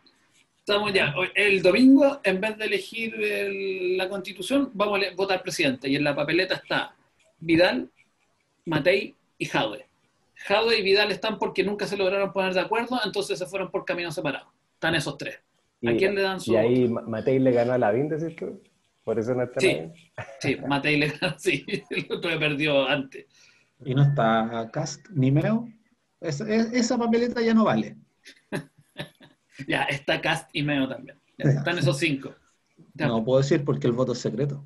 Estamos 0.66 0.94
ya, 0.94 1.14
el 1.35 1.61
domingo, 1.61 2.20
en 2.24 2.40
vez 2.40 2.57
de 2.57 2.64
elegir 2.64 3.14
la 3.98 4.09
constitución, 4.09 4.70
vamos 4.72 4.98
a 4.98 5.14
votar 5.14 5.42
presidente. 5.42 5.90
Y 5.90 5.96
en 5.96 6.05
la 6.05 6.16
papeleta 6.16 6.55
está 6.55 6.94
Vidal, 7.38 7.90
Matei 8.64 9.14
y 9.37 9.44
Jadwe. 9.44 9.87
Jadwe 10.37 10.79
y 10.79 10.83
Vidal 10.83 11.11
están 11.11 11.38
porque 11.38 11.64
nunca 11.64 11.87
se 11.87 11.98
lograron 11.98 12.33
poner 12.33 12.55
de 12.55 12.61
acuerdo, 12.61 12.98
entonces 13.05 13.38
se 13.38 13.44
fueron 13.44 13.70
por 13.70 13.85
caminos 13.85 14.14
separados. 14.14 14.48
Están 14.72 14.94
esos 14.94 15.18
tres. 15.18 15.38
¿A 15.87 15.92
quién 15.96 16.14
le 16.14 16.22
dan 16.22 16.40
su 16.40 16.53
Y 16.53 16.57
ahí 16.57 16.88
Matei 16.88 17.38
le 17.38 17.53
ganó 17.53 17.74
a 17.74 17.79
Lavín, 17.79 18.09
decís 18.09 18.35
tú. 18.35 18.62
Por 19.05 19.18
eso 19.18 19.35
no 19.35 19.42
está 19.42 19.61
Sí, 19.61 19.83
sí 20.40 20.57
Matei 20.66 20.96
le 20.96 21.09
ganó, 21.09 21.38
sí, 21.38 21.64
el 21.90 22.07
otro 22.11 22.31
le 22.31 22.38
perdió 22.38 22.88
antes. 22.88 23.27
¿Y 23.85 23.94
no 23.94 24.03
está 24.03 24.70
Cast 24.72 25.07
ni 25.11 25.31
Meo? 25.31 25.68
Esa, 26.22 26.96
papeleta 26.96 27.42
ya 27.42 27.53
no 27.53 27.64
vale. 27.64 27.96
ya, 29.68 29.82
está 29.84 30.20
Cast 30.20 30.48
y 30.52 30.62
Meo 30.62 30.88
también. 30.88 31.18
están 31.38 31.78
esos 31.78 31.98
cinco. 31.98 32.34
No 32.94 33.24
puedo 33.24 33.38
decir 33.40 33.64
porque 33.64 33.86
el 33.86 33.92
voto 33.92 34.12
es 34.12 34.18
secreto. 34.18 34.64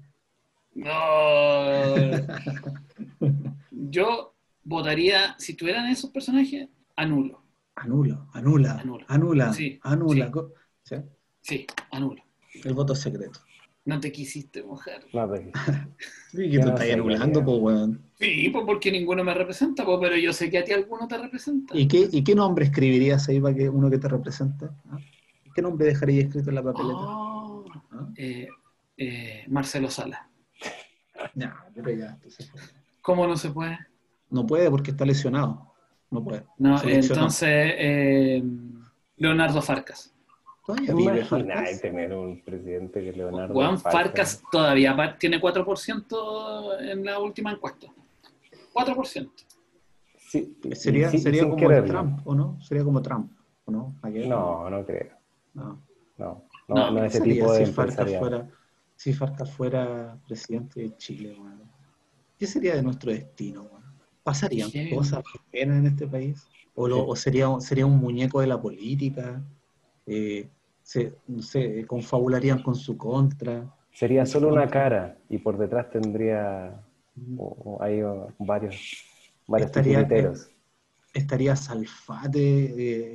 No. 0.74 1.94
Yo 3.70 4.35
votaría, 4.64 5.35
si 5.38 5.55
tuvieran 5.55 5.87
esos 5.87 6.11
personajes, 6.11 6.68
anulo. 6.96 7.42
Anula, 7.74 8.27
anula, 8.33 8.79
Anula. 8.81 9.05
anula, 9.09 9.53
Sí, 9.53 9.79
anula. 9.83 10.33
sí. 10.83 10.94
¿Sí? 10.96 10.96
Sí, 11.40 11.66
anulo. 11.92 12.22
El 12.64 12.74
voto 12.74 12.92
es 12.94 12.98
secreto. 13.01 13.40
No 13.88 13.98
te 13.98 14.12
quisiste 14.12 14.62
mojar. 14.62 15.01
No, 15.14 15.27
Sí, 16.31 16.51
que 16.51 16.59
no 16.59 16.68
estás 16.68 16.90
anulando, 16.90 17.42
pues, 17.42 17.59
weón. 17.59 18.03
Sí, 18.20 18.51
pues 18.51 18.64
porque 18.66 18.92
ninguno 18.92 19.24
me 19.24 19.33
representa, 19.33 19.83
pues, 19.83 19.96
pero 19.98 20.14
yo 20.18 20.31
sé 20.35 20.51
que 20.51 20.59
a 20.59 20.64
ti 20.64 20.72
alguno 20.72 21.09
te 21.09 21.16
representa. 21.16 21.74
¿Y 21.74 21.88
qué, 21.88 22.07
¿Y 22.12 22.22
qué 22.22 22.35
nombre 22.35 22.66
escribirías 22.66 23.27
ahí 23.31 23.40
para 23.40 23.55
que 23.55 23.66
uno 23.66 23.88
que 23.88 23.96
te 23.96 24.07
represente? 24.07 24.66
¿Ah? 24.90 24.98
¿Qué 25.55 25.62
nombre 25.62 25.87
dejarías 25.87 26.27
escrito 26.27 26.51
en 26.51 26.57
la 26.57 26.62
papeleta? 26.62 26.98
Oh, 26.98 27.64
¿Ah? 27.92 28.09
eh, 28.14 28.48
eh, 28.98 29.44
Marcelo 29.48 29.88
Sala. 29.88 30.29
No, 31.35 31.51
pero 31.74 31.90
ya, 31.90 32.11
entonces, 32.11 32.53
¿Cómo 33.01 33.27
no 33.27 33.38
se 33.38 33.48
puede? 33.48 33.79
no 34.29 34.46
puede 34.46 34.70
porque 34.70 34.90
está 34.90 35.07
lesionado. 35.07 35.72
No 36.11 36.22
puede. 36.22 36.44
No, 36.59 36.79
entonces, 36.85 37.48
eh, 37.48 38.42
Leonardo 39.16 39.62
Farcas. 39.62 40.12
Todavía 40.69 40.87
¿te 40.89 40.95
vive 40.95 41.25
Farcas? 41.25 41.81
tener 41.81 42.13
un 42.13 42.43
presidente 42.45 43.03
que 43.03 43.13
Leonardo 43.13 43.55
Juan 43.55 43.79
Farcas 43.81 44.43
todavía 44.53 45.17
tiene 45.19 45.41
4% 45.41 46.79
en 46.81 47.07
la 47.07 47.19
última 47.21 47.53
encuesta. 47.53 47.87
4%. 48.75 49.31
Sí, 50.19 50.59
Sería, 50.75 51.09
sí, 51.09 51.17
sería 51.21 51.41
sin 51.45 51.51
como 51.53 51.63
quererlo. 51.63 51.89
Trump, 51.89 52.21
¿o 52.27 52.35
no? 52.35 52.61
Sería 52.61 52.85
como 52.85 53.01
Trump, 53.01 53.33
¿o 53.65 53.73
no? 53.73 53.95
Aquel. 54.03 54.29
No, 54.29 54.69
no 54.69 54.85
creo. 54.85 55.17
No. 55.55 55.81
No, 56.19 56.45
no, 56.69 56.75
No, 56.75 56.91
no, 56.91 57.01
¿Qué 57.01 57.07
ese 57.07 57.19
sería 57.21 57.35
tipo 57.35 57.53
de 57.55 57.65
si 57.65 57.73
Farcas 57.73 58.19
fuera, 58.19 58.49
si 58.95 59.13
Farcas 59.15 59.51
fuera 59.51 60.19
presidente 60.29 60.81
de 60.83 60.97
Chile, 60.99 61.35
weón? 61.41 61.63
¿Qué 62.39 62.47
sería 62.47 62.75
de 62.77 62.83
nuestro 62.83 63.11
destino, 63.11 63.63
weón? 63.63 63.85
¿Pasarían 64.23 64.69
Sí. 64.71 64.91
cosas 64.95 65.25
buenas 65.51 65.79
en 65.79 65.87
este 65.87 66.07
país? 66.07 66.47
¿O, 66.75 66.87
lo- 66.87 66.97
Sí. 66.97 67.03
o 67.09 67.17
sería, 67.17 67.49
sería 67.61 67.87
un 67.87 67.97
muñeco 67.99 68.43
de 68.43 68.49
la 68.49 68.61
política? 68.61 69.43
Eh, 70.05 70.51
se, 70.88 71.12
no 71.27 71.42
sé, 71.42 71.85
confabularían 71.87 72.62
con 72.62 72.74
su 72.74 72.96
contra. 72.96 73.62
Sería 73.92 74.24
solo 74.24 74.48
una 74.48 74.66
cara 74.68 75.18
y 75.29 75.37
por 75.37 75.59
detrás 75.59 75.90
tendría 75.90 76.81
o- 77.37 77.57
o 77.79 77.83
hay 77.83 78.01
o, 78.01 78.33
varios, 78.38 79.05
varios 79.46 79.66
Estaría- 79.68 79.98
titiriteros. 79.98 80.48
¿Estaría 81.12 81.57
Salfate 81.57 82.40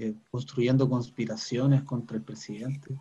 eh, 0.07 0.13
construyendo 0.29 0.87
conspiraciones 0.87 1.81
contra 1.83 2.17
el 2.17 2.23
presidente? 2.23 2.95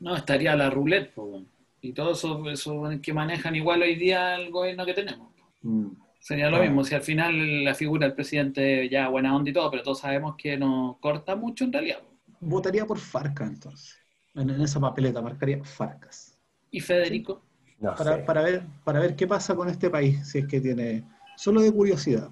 No, 0.00 0.14
estaría 0.14 0.54
la 0.56 0.68
roulette, 0.68 1.14
po, 1.14 1.42
y 1.80 1.92
todo 1.94 2.12
eso, 2.12 2.50
eso 2.50 2.82
que 3.02 3.14
manejan 3.14 3.56
igual 3.56 3.80
hoy 3.80 3.94
día 3.94 4.36
el 4.36 4.50
gobierno 4.50 4.84
que 4.84 4.92
tenemos. 4.94 5.28
Mm. 5.62 5.86
Sería 6.20 6.46
lo 6.50 6.56
Claro. 6.58 6.64
mismo, 6.64 6.84
si 6.84 6.94
al 6.94 7.02
final 7.02 7.64
la 7.64 7.74
figura 7.74 8.06
del 8.06 8.14
presidente 8.14 8.88
ya 8.90 9.08
buena 9.08 9.34
onda 9.34 9.48
y 9.48 9.52
todo, 9.54 9.70
pero 9.70 9.82
todos 9.82 10.00
sabemos 10.00 10.34
que 10.36 10.58
no 10.58 10.98
corta 11.00 11.34
mucho 11.34 11.64
en 11.64 11.72
realidad. 11.72 12.00
po. 12.00 12.08
Votaría 12.40 12.84
por 12.84 12.98
Farcas 12.98 13.48
entonces. 13.48 13.96
En, 14.38 14.50
en 14.50 14.60
esa 14.62 14.80
papeleta 14.80 15.20
marcaría 15.20 15.62
Farcas. 15.64 16.38
Y 16.70 16.80
Federico, 16.80 17.42
No 17.80 17.94
para, 17.94 18.16
sé. 18.16 18.22
para, 18.22 18.42
ver, 18.42 18.62
para 18.84 19.00
ver 19.00 19.16
qué 19.16 19.26
pasa 19.26 19.54
con 19.54 19.68
este 19.68 19.90
país, 19.90 20.26
si 20.28 20.38
es 20.38 20.46
que 20.46 20.60
tiene, 20.60 21.04
solo 21.36 21.60
de 21.60 21.72
curiosidad. 21.72 22.30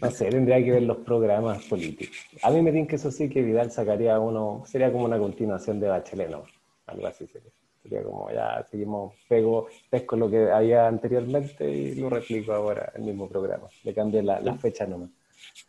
No 0.00 0.10
sé, 0.10 0.28
tendría 0.28 0.62
que 0.62 0.72
ver 0.72 0.82
los 0.82 0.98
programas 0.98 1.62
políticos. 1.64 2.16
A 2.42 2.50
mí 2.50 2.60
me 2.62 2.72
tiene 2.72 2.86
que 2.86 2.96
eso 2.96 3.10
sí 3.10 3.28
que 3.28 3.42
Vidal 3.42 3.70
sacaría 3.70 4.18
uno, 4.18 4.62
sería 4.66 4.90
como 4.92 5.04
una 5.04 5.18
continuación 5.18 5.80
de 5.80 5.88
Bachelet, 5.88 6.30
¿no? 6.30 6.44
Algo 6.86 7.06
así 7.06 7.26
sería. 7.26 7.50
Sería 7.82 8.02
como 8.02 8.30
ya 8.30 8.66
seguimos, 8.70 9.12
pego, 9.28 9.68
pesco 9.90 10.16
lo 10.16 10.30
que 10.30 10.50
había 10.50 10.88
anteriormente 10.88 11.70
y 11.70 11.94
lo 11.96 12.08
replico 12.10 12.52
ahora 12.52 12.92
el 12.96 13.02
mismo 13.02 13.28
programa. 13.28 13.68
Le 13.82 13.94
cambié 13.94 14.22
la, 14.22 14.40
la 14.40 14.56
fecha 14.56 14.86
nomás. 14.86 15.10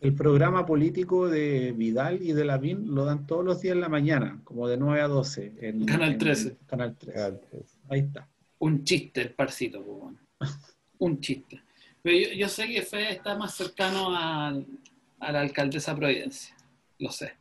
El 0.00 0.14
programa 0.14 0.66
político 0.66 1.28
de 1.28 1.72
Vidal 1.72 2.22
y 2.22 2.32
de 2.32 2.44
Lavín 2.44 2.94
lo 2.94 3.04
dan 3.04 3.26
todos 3.26 3.44
los 3.44 3.60
días 3.62 3.74
en 3.74 3.80
la 3.80 3.88
mañana, 3.88 4.40
como 4.44 4.68
de 4.68 4.76
9 4.76 5.00
a 5.00 5.08
12. 5.08 5.52
En, 5.60 5.84
Canal 5.86 6.12
en 6.12 6.18
13. 6.18 6.56
Canal 6.66 6.96
13. 6.96 7.22
Antes. 7.24 7.78
Ahí 7.88 8.00
está. 8.00 8.28
un 8.58 8.84
chiste 8.84 9.22
el 9.22 9.30
parcito, 9.32 9.82
un 10.98 11.20
chiste. 11.20 11.62
Pero 12.02 12.16
yo, 12.18 12.34
yo 12.34 12.48
sé 12.48 12.66
que 12.68 12.82
Fede 12.82 13.12
está 13.12 13.36
más 13.36 13.54
cercano 13.54 14.14
al- 14.16 14.66
a 15.18 15.32
la 15.32 15.40
alcaldesa 15.40 15.96
Providencia, 15.96 16.54
lo 16.98 17.10
sé. 17.10 17.32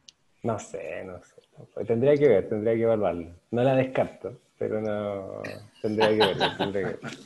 No 0.43 0.57
sé, 0.59 1.03
no 1.05 1.19
sé. 1.23 1.85
Tendría 1.85 2.15
que 2.15 2.27
ver, 2.27 2.49
tendría 2.49 2.73
que 2.75 2.81
evaluarlo. 2.83 3.31
No 3.51 3.63
la 3.63 3.75
descarto, 3.75 4.39
pero 4.57 4.81
no. 4.81 5.41
Tendría 5.81 6.09
que 6.09 6.15
verlo, 6.17 6.57
tendría 6.57 6.81
que 6.87 6.97
verlo. 7.01 7.09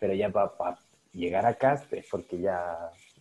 Pero 0.00 0.14
ya 0.14 0.30
para 0.30 0.78
llegar 1.12 1.44
a 1.46 1.54
Cast 1.54 1.92
es 1.92 2.06
porque 2.10 2.38
ya, 2.40 2.76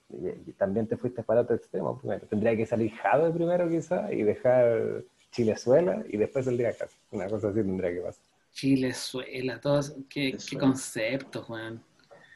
y 0.09 0.53
también 0.53 0.87
te 0.87 0.97
fuiste 0.97 1.23
para 1.23 1.41
otro 1.41 1.55
extremo 1.55 1.97
primero. 1.99 2.25
Tendría 2.27 2.55
que 2.55 2.65
salir 2.65 2.91
Jade 2.91 3.31
primero 3.31 3.69
quizá 3.69 4.11
y 4.11 4.23
dejar 4.23 5.03
Chilezuela 5.31 6.03
y 6.07 6.17
después 6.17 6.45
saldría 6.45 6.69
a 6.69 6.73
Cast. 6.73 6.93
Una 7.11 7.27
cosa 7.27 7.49
así 7.49 7.61
tendría 7.61 7.91
que 7.91 7.99
pasar. 7.99 8.23
Chilezuela, 8.51 9.59
todos, 9.59 9.95
qué, 10.09 10.37
qué 10.49 10.57
concepto, 10.57 11.43
Juan. 11.43 11.83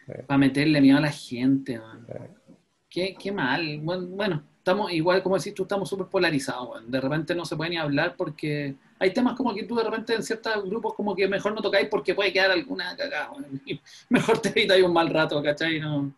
Sí. 0.06 0.14
Para 0.28 0.38
meterle 0.38 0.82
miedo 0.82 0.98
a 0.98 1.02
la 1.02 1.12
gente, 1.12 1.80
man. 1.80 2.06
Sí. 2.08 2.56
Qué, 2.90 3.16
qué 3.18 3.32
mal. 3.32 3.80
Bueno, 3.80 4.08
bueno, 4.08 4.44
estamos 4.58 4.92
igual, 4.92 5.24
como 5.24 5.38
decís 5.38 5.54
tú, 5.54 5.64
estamos 5.64 5.90
súper 5.90 6.08
polarizados, 6.08 6.70
weón. 6.70 6.92
De 6.92 7.00
repente 7.02 7.34
no 7.34 7.46
se 7.46 7.56
puede 7.56 7.72
ni 7.72 7.78
hablar 7.78 8.16
porque 8.18 8.76
hay 9.00 9.14
temas 9.14 9.36
como 9.36 9.56
que 9.56 9.64
tú 9.64 9.76
de 9.76 9.84
repente 9.84 10.14
en 10.14 10.22
ciertos 10.22 10.64
grupos 10.66 10.94
como 10.94 11.16
que 11.16 11.28
mejor 11.28 11.56
no 11.56 11.62
tocáis 11.62 11.88
porque 11.88 12.14
puede 12.14 12.34
quedar 12.34 12.52
alguna 12.52 12.96
cagada. 12.96 13.32
Y 13.66 13.80
Mejor 14.10 14.40
te 14.40 14.50
evitáis 14.50 14.84
un 14.84 14.94
mal 14.94 15.10
rato, 15.10 15.42
¿cachai? 15.42 15.80
No. 15.80 16.14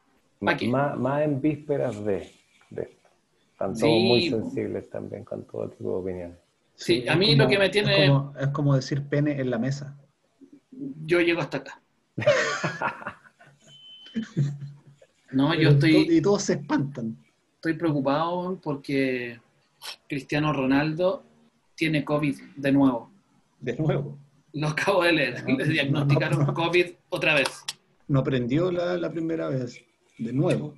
Más, 0.72 0.98
más 0.98 1.22
en 1.24 1.42
vísperas 1.42 2.04
de, 2.06 2.32
de 2.70 2.82
esto. 2.84 3.10
Están 3.52 3.70
todos 3.70 3.80
Sí, 3.80 3.86
muy 4.08 4.30
sensibles 4.30 4.90
también 4.90 5.24
con 5.24 5.44
todo 5.46 5.70
tipo 5.70 5.90
de 5.90 5.96
opiniones. 5.96 6.38
Sí, 6.76 7.08
a 7.08 7.16
mí 7.16 7.36
lo 7.36 7.48
que 7.48 7.58
me 7.60 7.70
tiene- 7.70 8.04
Es 8.06 8.10
como, 8.10 8.34
es 8.40 8.48
como 8.50 8.76
decir 8.76 9.04
pene 9.08 9.40
en 9.40 9.50
la 9.50 9.58
mesa. 9.60 9.96
Yo 11.06 11.22
llego 11.22 11.42
hasta 11.42 11.58
acá. 11.58 11.80
No, 15.32 15.54
yo 15.56 15.62
Y 15.70 15.74
estoy, 15.74 16.06
to- 16.06 16.12
Y 16.14 16.22
todos 16.22 16.44
se 16.44 16.54
espantan. 16.54 17.18
estoy 17.56 17.74
preocupado 17.74 18.60
porque 18.62 19.40
Cristiano 20.08 20.54
Ronaldo 20.54 21.24
tiene 21.76 22.06
COVID 22.06 22.36
de 22.56 22.72
nuevo. 22.72 23.10
De 23.60 23.76
nuevo. 23.76 24.18
Lo 24.54 24.68
acabo 24.68 25.04
de 25.04 25.14
leer. 25.14 25.44
No, 25.48 25.58
Le 25.58 25.66
diagnosticaron 25.66 26.40
no, 26.40 26.46
no. 26.48 26.54
COVID 26.54 26.86
otra 27.10 27.34
vez. 27.34 27.48
No 28.08 28.20
aprendió 28.20 28.72
la, 28.72 28.96
la 28.98 29.10
primera 29.12 29.50
vez. 29.50 29.82
De 30.18 30.34
nuevo. 30.34 30.74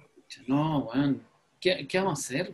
No, 0.47 0.85
weón. 0.85 1.21
¿Qué, 1.59 1.87
qué 1.87 1.99
vamos 1.99 2.19
a 2.19 2.21
hacer? 2.21 2.53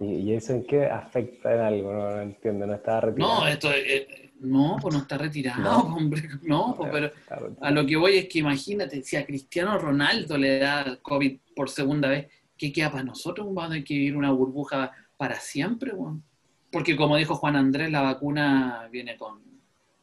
¿Y, 0.00 0.04
y 0.04 0.32
eso 0.34 0.52
en 0.54 0.64
qué 0.66 0.86
afecta 0.86 1.54
en 1.54 1.60
algo? 1.60 1.92
No, 1.92 2.10
no 2.10 2.22
entiendo, 2.22 2.66
no 2.66 2.74
estaba 2.74 3.02
retirado. 3.02 3.40
No, 3.40 3.46
esto 3.46 3.70
eh, 3.72 4.32
no, 4.40 4.76
pues 4.80 4.94
no 4.94 5.00
está 5.00 5.18
retirado, 5.18 5.62
No. 5.62 5.78
hombre. 5.96 6.28
No, 6.42 6.74
pues, 6.76 6.90
pero 6.92 7.10
a 7.60 7.70
lo 7.70 7.86
que 7.86 7.96
voy 7.96 8.16
es 8.16 8.28
que 8.28 8.40
imagínate, 8.40 9.02
si 9.02 9.16
a 9.16 9.26
Cristiano 9.26 9.78
Ronaldo 9.78 10.36
le 10.38 10.58
da 10.58 10.98
COVID 11.02 11.38
por 11.54 11.70
segunda 11.70 12.08
vez, 12.08 12.28
¿qué 12.56 12.72
queda 12.72 12.90
para 12.90 13.04
nosotros? 13.04 13.46
Vamos 13.46 13.64
a 13.64 13.68
tener 13.68 13.84
que 13.84 13.94
vivir 13.94 14.16
una 14.16 14.32
burbuja 14.32 14.92
para 15.16 15.38
siempre, 15.40 15.92
weón. 15.92 16.22
Porque 16.70 16.96
como 16.96 17.16
dijo 17.16 17.36
Juan 17.36 17.56
Andrés, 17.56 17.90
la 17.90 18.02
vacuna 18.02 18.88
viene 18.90 19.16
con, 19.16 19.40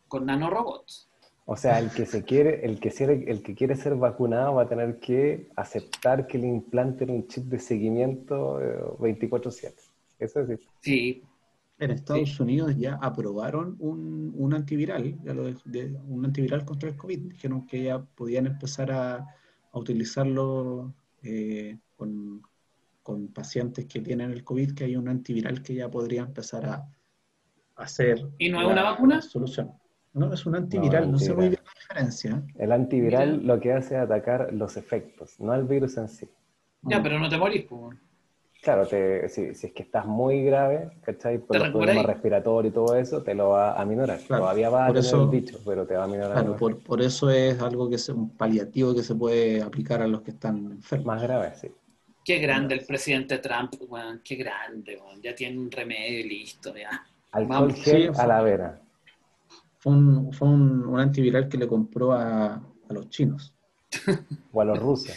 con 0.08 0.26
nanorobots. 0.26 1.11
O 1.54 1.58
sea, 1.58 1.80
el 1.80 1.92
que 1.92 2.06
se 2.06 2.24
quiere, 2.24 2.66
el 2.66 2.80
que 2.80 2.92
quiere, 2.92 3.26
el 3.30 3.44
que 3.44 3.54
quiere 3.54 3.76
ser 3.76 3.96
vacunado 3.96 4.56
va 4.56 4.64
a 4.64 4.70
tener 4.70 5.00
que 5.02 5.50
aceptar 5.58 6.26
que 6.26 6.38
le 6.38 6.48
implanten 6.48 7.10
un 7.10 7.28
chip 7.28 7.44
de 7.48 7.60
seguimiento 7.60 8.62
eh, 8.62 8.82
24/7. 9.00 9.74
Eso 10.18 10.40
es 10.40 10.50
así. 10.50 10.64
Sí, 10.80 11.24
En 11.78 11.92
Estados 11.92 12.40
Unidos 12.40 12.78
ya 12.78 12.98
aprobaron 13.02 13.76
un, 13.80 14.34
un 14.34 14.54
antiviral, 14.54 15.20
ya 15.26 15.34
lo 15.34 15.44
de- 15.44 15.58
de- 15.66 16.00
un 16.08 16.24
antiviral 16.24 16.64
contra 16.64 16.88
el 16.88 16.96
COVID. 16.96 17.20
Dijeron 17.34 17.68
que 17.68 17.84
ya 17.84 18.00
podían 18.00 18.46
empezar 18.48 18.90
a, 18.94 19.16
a 19.18 19.78
utilizarlo 19.78 20.94
eh, 21.22 21.78
con, 21.98 22.44
con 23.04 23.28
pacientes 23.28 23.88
que 23.88 24.00
tienen 24.00 24.32
el 24.32 24.46
COVID, 24.46 24.74
que 24.74 24.86
hay 24.86 24.96
un 24.96 25.10
antiviral 25.10 25.62
que 25.62 25.74
ya 25.76 25.92
podría 25.92 26.22
empezar 26.22 26.66
a, 26.66 26.88
hacer. 27.76 28.26
¿Y 28.38 28.48
no 28.48 28.62
es 28.62 28.68
una 28.68 28.84
vacuna? 28.84 29.22
solución. 29.22 29.81
No, 30.14 30.34
es 30.34 30.46
un 30.46 30.56
antiviral, 30.56 31.10
no, 31.12 31.18
sé 31.18 31.34
muy 31.34 31.46
antiviral. 31.46 31.50
bien 31.50 31.62
la 31.66 31.72
diferencia. 31.80 32.44
El 32.58 32.72
antiviral 32.72 33.32
Mira. 33.40 33.54
lo 33.56 33.60
que 33.62 33.74
hace 33.74 33.96
es 33.96 34.02
atacar 34.02 34.54
los 34.54 34.76
efectos, 34.78 35.40
no 35.40 35.52
al 35.54 35.64
virus 35.66 35.98
en 35.98 36.10
sí. 36.10 36.28
ya, 36.84 37.02
pero 37.02 37.18
no 37.20 37.30
te 37.30 37.38
morís, 37.38 37.64
pues. 37.70 37.98
Claro, 38.62 38.86
te- 38.86 39.28
si, 39.30 39.56
si 39.56 39.68
es 39.68 39.74
que 39.74 39.82
estás 39.82 40.06
muy 40.06 40.44
grave, 40.44 40.92
¿cachai? 41.02 41.40
Por 41.40 41.58
los 41.58 41.70
problemas 41.70 42.06
respiratorios 42.06 42.72
y 42.72 42.76
todo 42.76 42.96
eso, 42.96 43.24
te 43.24 43.34
lo 43.34 43.50
va 43.50 43.80
a 43.80 43.86
minorar. 43.86 44.20
Claro, 44.20 44.44
Todavía 44.44 44.70
va 44.70 44.84
a 44.84 44.88
por 44.88 44.96
tener 44.98 45.08
eso- 45.08 45.24
el 45.24 45.30
bicho, 45.30 45.60
pero 45.66 45.88
te 45.88 45.96
va 45.96 46.04
a 46.04 46.08
minorar. 46.08 46.34
Claro, 46.34 46.56
por, 46.58 46.78
por 46.84 47.02
eso 47.02 47.30
es 47.32 47.60
algo 47.60 47.90
que 47.90 47.96
es 47.96 48.08
un 48.10 48.30
paliativo 48.38 48.94
que 48.94 49.02
se 49.02 49.16
puede 49.16 49.64
aplicar 49.64 50.02
a 50.04 50.08
los 50.08 50.22
que 50.22 50.32
están 50.32 50.58
enfermos. 50.74 51.08
Más 51.08 51.24
grave, 51.24 51.54
sí. 51.56 51.72
Qué 52.24 52.38
grande 52.38 52.76
el 52.76 52.86
presidente 52.86 53.40
Trump, 53.40 53.74
weón. 53.88 54.22
Qué 54.24 54.36
grande, 54.36 54.96
weón. 55.04 55.20
Ya 55.24 55.34
tiene 55.34 55.58
un 55.58 55.72
remedio 55.72 56.20
y 56.20 56.24
listo, 56.30 56.76
ya. 56.78 57.04
Alcohol 57.32 57.70
Vamos. 57.70 57.82
gel 57.84 58.14
Sí, 58.14 58.22
a 58.22 58.28
la 58.28 58.42
vera. 58.44 58.80
Fue 59.82 59.92
un, 59.94 60.32
fue 60.32 60.48
un, 60.48 60.86
un 60.86 61.00
antiviral 61.00 61.50
que 61.50 61.58
le 61.58 61.68
compró 61.68 62.14
a, 62.14 62.54
a 62.56 62.94
los 62.94 63.10
chinos. 63.10 63.54
O 64.54 64.62
a 64.62 64.66
los 64.66 64.80
rusos. 64.80 65.14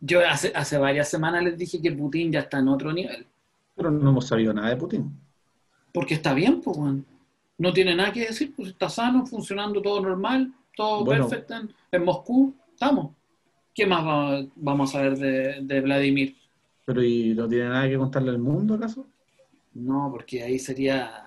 Yo 0.00 0.20
hace, 0.26 0.50
hace 0.54 0.78
varias 0.78 1.08
semanas 1.10 1.42
les 1.44 1.56
dije 1.58 1.80
que 1.80 1.92
Putin 1.92 2.32
ya 2.32 2.40
está 2.40 2.58
en 2.58 2.68
otro 2.68 2.92
nivel. 2.92 3.26
Pero 3.76 3.90
no 3.90 4.10
hemos 4.10 4.26
sabido 4.26 4.52
nada 4.52 4.70
de 4.70 4.76
Putin. 4.76 5.10
Porque 5.92 6.14
está 6.14 6.32
bien, 6.34 6.60
pues. 6.60 6.78
No 7.58 7.72
tiene 7.72 7.94
nada 7.94 8.12
que 8.12 8.26
decir, 8.26 8.52
pues 8.56 8.68
está 8.70 8.88
sano, 8.88 9.24
funcionando 9.26 9.80
todo 9.82 10.00
normal, 10.00 10.52
todo 10.76 11.04
Bueno. 11.04 11.28
perfecto 11.28 11.54
en, 11.54 11.70
en 11.92 12.04
Moscú, 12.04 12.54
estamos. 12.72 13.12
¿Qué 13.74 13.86
más 13.86 14.04
va- 14.04 14.44
vamos 14.56 14.90
a 14.90 14.92
saber 14.98 15.16
de, 15.18 15.58
de 15.62 15.80
Vladimir? 15.80 16.36
Pero 16.84 17.02
¿y 17.02 17.34
no 17.34 17.48
tiene 17.48 17.68
nada 17.68 17.88
que 17.88 17.96
contarle 17.98 18.30
al 18.30 18.38
mundo 18.38 18.74
acaso? 18.74 19.06
No, 19.74 20.08
porque 20.10 20.42
ahí 20.42 20.58
sería, 20.58 21.21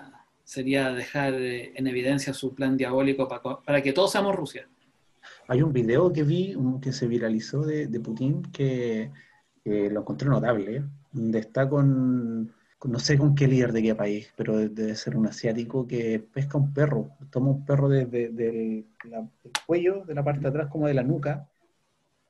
sería 0.45 0.91
dejar 0.93 1.33
eh, 1.33 1.73
en 1.75 1.87
evidencia 1.87 2.33
su 2.33 2.55
plan 2.55 2.77
diabólico 2.77 3.27
para, 3.27 3.81
que 3.81 3.91
todos 3.91 4.11
seamos 4.13 4.33
Rusia. 4.35 4.69
Hay 5.49 5.61
un 5.61 5.73
video 5.73 6.13
que 6.13 6.23
vi 6.23 6.55
un- 6.55 6.79
que 6.79 6.93
se 6.93 7.07
viralizó 7.07 7.63
de, 7.65 7.87
de 7.87 7.99
Putin 7.99 8.43
que, 8.53 9.11
lo 9.65 9.99
encontré 10.01 10.29
notable, 10.29 10.77
¿eh? 10.77 10.83
donde 11.11 11.39
está 11.39 11.67
con, 11.67 12.51
con 12.77 12.91
no 12.91 12.99
sé 12.99 13.17
con 13.17 13.33
qué 13.35 13.47
líder 13.47 13.71
de 13.73 13.81
qué 13.81 13.95
país, 13.95 14.31
pero 14.37 14.55
de- 14.57 14.69
debe 14.69 14.95
ser 14.95 15.17
un 15.17 15.25
asiático 15.27 15.87
que 15.87 16.19
pesca 16.19 16.57
un 16.59 16.71
perro, 16.73 17.09
toma 17.31 17.49
un 17.49 17.65
perro 17.65 17.89
desde 17.89 18.29
del 18.29 18.85
cuello, 19.65 20.03
de 20.05 20.13
la 20.13 20.23
parte 20.23 20.41
de 20.41 20.47
atrás 20.49 20.67
como 20.71 20.87
de 20.87 20.93
la 20.93 21.03
nuca, 21.03 21.49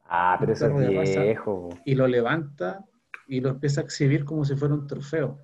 Ah, 0.08 0.38
pero 0.40 0.54
eso 0.54 0.68
es 0.68 0.96
raza. 0.96 1.24
viejo. 1.24 1.70
po. 1.70 1.80
y 1.84 1.96
lo 1.96 2.08
levanta 2.08 2.86
y 3.28 3.42
lo 3.42 3.50
empieza 3.50 3.82
a 3.82 3.84
exhibir 3.84 4.24
como 4.24 4.46
si 4.46 4.56
fuera 4.56 4.74
un 4.76 4.88
trofeo. 4.88 5.40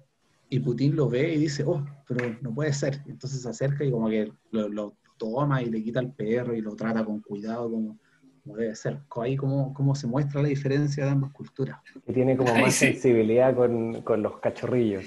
Y 0.53 0.59
Putin 0.59 0.95
lo 0.95 1.09
ve 1.09 1.33
y 1.33 1.37
dice, 1.37 1.63
oh, 1.65 1.83
pero 2.07 2.35
no 2.41 2.53
puede 2.53 2.73
ser. 2.73 3.01
Entonces 3.07 3.41
se 3.41 3.49
acerca 3.49 3.83
y 3.85 3.89
como 3.91 4.09
que 4.09 4.31
lo, 4.51 4.67
lo 4.67 4.95
toma 5.17 5.61
y 5.63 5.69
le 5.69 5.81
quita 5.81 6.01
el 6.01 6.11
perro 6.11 6.53
y 6.53 6.61
lo 6.61 6.75
trata 6.75 7.05
con 7.05 7.21
cuidado 7.21 7.71
como, 7.71 7.97
como 8.43 8.57
debe 8.57 8.75
ser. 8.75 8.99
Ahí 9.21 9.37
como, 9.37 9.73
como 9.73 9.95
se 9.95 10.07
muestra 10.07 10.41
la 10.41 10.49
diferencia 10.49 11.05
de 11.05 11.11
ambas 11.11 11.31
culturas. 11.31 11.79
Que 12.05 12.11
tiene 12.13 12.35
como 12.35 12.51
Ay, 12.53 12.63
más 12.63 12.73
sí. 12.75 12.87
sensibilidad 12.87 13.55
con, 13.55 14.01
con 14.01 14.21
los 14.21 14.39
cachorrillos. 14.39 15.05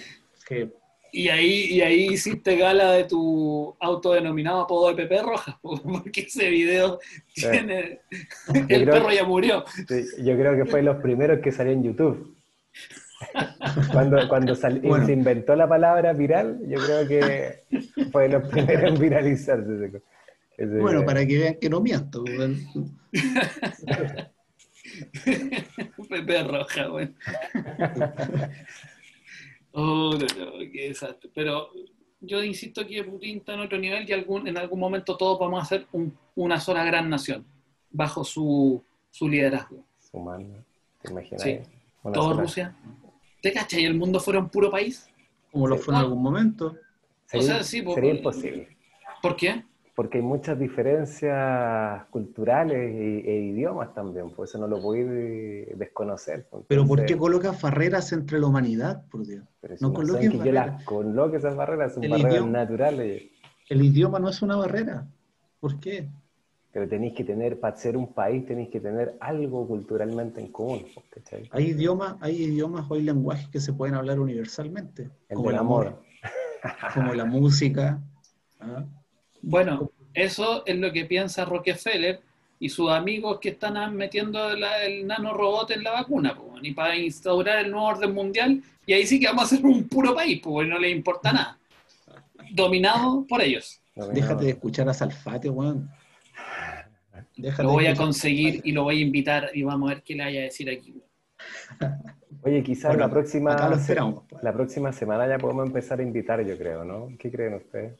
Que 0.49 0.73
Y 1.13 1.29
ahí, 1.29 1.67
y 1.73 1.83
ahí 1.83 2.07
hiciste 2.15 2.57
gala 2.57 2.93
de 2.93 3.05
tu 3.05 3.77
autodenominado 3.81 4.63
apodo 4.63 4.89
de 4.89 4.95
Pepe 5.03 5.23
Rojas, 5.23 5.57
po, 5.61 5.79
porque 5.83 6.23
ese 6.23 6.49
video 6.49 6.99
Sí. 7.35 7.47
tiene... 7.51 8.01
El 8.69 8.85
creo- 8.85 8.95
perro 8.95 9.13
ya 9.13 9.25
murió. 9.25 9.63
Sí, 9.89 10.07
yo 10.25 10.37
creo 10.39 10.57
que 10.57 10.65
fue 10.71 10.83
los 10.83 10.97
primeros 11.03 11.41
que 11.41 11.53
salió 11.53 11.73
en 11.75 11.83
YouTube. 11.83 12.35
Cuando, 13.93 14.29
cuando 14.29 14.55
sal- 14.55 14.81
Bueno. 14.81 15.07
se 15.07 15.13
inventó 15.13 15.55
la 15.57 15.69
palabra 15.69 16.13
viral, 16.13 16.61
yo 16.67 16.79
creo 16.85 17.09
que 17.09 17.65
fue 18.13 18.29
los 18.29 18.49
primeros 18.49 18.95
en 18.95 19.01
viralizarse. 19.01 19.75
ese 19.77 19.91
co- 19.93 20.03
ese 20.57 20.79
bueno, 20.81 21.05
para 21.05 21.27
que 21.27 21.39
vean 21.39 21.55
que 21.61 21.69
no 21.69 21.81
miento. 21.81 22.23
Pepe 26.09 26.43
Roja, 26.45 26.87
güey. 26.87 27.09
Oh, 29.73 30.13
no, 30.13 30.45
no, 30.45 30.53
qué 30.73 30.89
desastre. 30.89 31.31
Pero 31.35 31.69
yo 32.21 32.43
insisto 32.45 32.87
que 32.87 33.03
Putin 33.03 33.39
está 33.39 33.55
en 33.55 33.61
otro 33.61 33.79
nivel 33.79 34.09
y 34.09 34.13
algún, 34.13 34.47
en 34.47 34.57
algún 34.57 34.79
momento 34.79 35.17
todos 35.17 35.39
vamos 35.39 35.63
a 35.63 35.67
ser 35.67 35.87
un- 35.93 36.17
una 36.37 36.61
sola 36.61 36.85
gran 36.85 37.09
nación 37.11 37.45
bajo 37.91 38.23
su, 38.25 38.83
su 39.11 39.29
liderazgo. 39.29 39.85
Sumando, 39.99 40.59
¿te 41.03 41.11
imaginas? 41.11 41.43
Sí. 41.43 41.59
Sola- 42.03 42.41
Rusia. 42.41 42.77
¿Te 43.45 43.53
cachai? 43.53 43.83
¿Y 43.83 43.85
el 43.85 43.95
mundo 43.95 44.19
fuera 44.21 44.41
un 44.41 44.49
puro 44.49 44.71
país? 44.71 45.07
Como 45.53 45.69
lo 45.69 45.77
fue 45.77 45.93
en 45.93 46.01
algún 46.01 46.23
momento. 46.23 46.75
Sería, 47.27 47.45
O 47.45 47.49
sea, 47.57 47.63
sí, 47.63 47.83
po- 47.83 47.95
sería 47.95 48.15
imposible. 48.15 48.77
¿Por 49.21 49.37
qué? 49.37 49.65
Porque 49.95 50.17
hay 50.19 50.25
muchas 50.25 50.59
diferencias 50.59 52.07
culturales 52.07 52.79
e, 52.79 53.19
e 53.31 53.41
idiomas 53.53 53.93
también, 53.95 54.31
por 54.31 54.49
eso 54.49 54.57
no 54.59 54.67
lo 54.67 54.81
puede 54.81 55.75
desconocer. 55.77 56.47
pues. 56.51 56.65
Pero 56.67 56.87
¿por 56.87 57.05
qué 57.05 57.19
colocas 57.19 57.61
barreras 57.61 58.11
entre 58.15 58.41
la 58.41 58.47
humanidad, 58.47 59.05
por 59.11 59.27
Dios? 59.27 59.45
pero 59.61 59.77
si 59.77 59.85
no 59.85 59.93
coloques 59.93 60.31
que 60.31 60.33
yo 60.33 60.39
barreras. 60.39 60.67
las 60.77 60.85
coloque 60.85 61.37
esas 61.37 61.55
barreras, 61.55 61.93
son 61.95 62.05
El 62.05 62.11
barreras 62.13 62.33
idioma- 62.33 62.51
naturales. 62.53 63.23
El 63.69 63.83
idioma 63.83 64.19
no 64.21 64.31
es 64.31 64.41
una 64.41 64.57
barrera. 64.57 65.07
¿Por 65.61 65.79
qué? 65.81 66.09
Pero 66.75 66.89
tenéis 66.89 67.15
que 67.15 67.23
tener, 67.23 67.61
para 67.61 67.77
ser 67.77 67.97
un 67.97 68.13
país, 68.13 68.45
tenéis 68.47 68.69
que 68.69 68.81
tener 68.81 69.15
algo 69.21 69.65
culturalmente 69.67 70.41
en 70.41 70.49
común. 70.49 70.85
pues, 70.93 71.07
¿cachai? 71.09 71.49
Hay 71.53 71.67
idiomas, 71.69 72.17
hay 72.21 72.43
idiomas 72.43 72.85
o 72.91 72.95
hay 72.95 73.03
lenguajes 73.03 73.47
que 73.49 73.61
se 73.61 73.73
pueden 73.73 73.95
hablar 73.95 74.19
universalmente, 74.19 75.09
El 75.29 75.37
como 75.37 75.51
el 75.51 75.57
amor. 75.57 75.87
amor, 75.87 76.93
como 76.93 77.15
la 77.15 77.25
música. 77.25 78.01
¿ah? 78.59 78.85
Bueno, 79.41 79.93
eso 80.15 80.67
es 80.67 80.77
lo 80.77 80.91
que 80.93 81.05
piensa 81.05 81.45
Rockefeller 81.45 82.21
y 82.59 82.69
sus 82.69 82.91
amigos 82.91 83.39
que 83.41 83.51
están 83.51 83.77
ah, 83.77 83.89
metiendo 83.89 84.57
la- 84.57 84.83
el 84.85 85.07
nanorobot 85.07 85.71
en 85.71 85.85
la 85.85 85.93
vacuna, 85.93 86.35
po, 86.35 86.55
y 86.61 86.73
para 86.73 86.97
instaurar 86.97 87.65
el 87.65 87.71
nuevo 87.71 87.87
orden 87.87 88.13
mundial, 88.13 88.61
y 88.85 88.95
ahí 88.95 89.07
sí 89.07 89.21
que 89.21 89.27
vamos 89.27 89.45
a 89.45 89.57
ser 89.57 89.65
un 89.65 89.87
puro 89.89 90.13
país, 90.13 90.41
pues 90.43 90.67
no 90.69 90.77
les 90.81 90.91
importa 90.93 91.33
nada. 91.33 91.57
Dominado 92.51 93.25
por 93.29 93.41
ellos. 93.43 93.81
Déjate 94.13 94.45
de 94.47 94.51
escuchar 94.51 94.89
a 94.89 94.95
Salfate, 94.95 95.49
weón. 95.51 95.89
Déjate 97.37 97.63
Lo 97.65 97.73
voy 97.73 97.87
a 97.87 97.95
conseguir 97.97 98.61
y 98.65 98.73
lo 98.73 98.85
voy 98.85 98.99
a 98.99 99.03
invitar 99.03 99.51
y 99.55 99.63
vamos 99.63 99.91
a 99.91 99.95
ver 99.95 100.03
qué 100.03 100.15
le 100.15 100.25
vaya 100.25 100.41
a 100.41 100.45
decir 100.45 100.71
aquí. 100.71 100.95
Oye, 102.43 102.63
quizás 102.63 102.89
Bueno, 102.91 103.01
la 103.07 103.11
próxima 103.11 103.57
pues. 104.29 104.43
la 104.43 104.53
próxima 104.53 104.93
semana 104.93 105.27
ya 105.27 105.39
podemos 105.39 105.67
empezar 105.67 105.99
a 105.99 106.03
invitar, 106.03 106.45
yo 106.45 106.57
creo, 106.59 106.85
¿no? 106.85 107.09
¿Qué 107.19 107.31
creen 107.31 107.55
ustedes? 107.55 107.95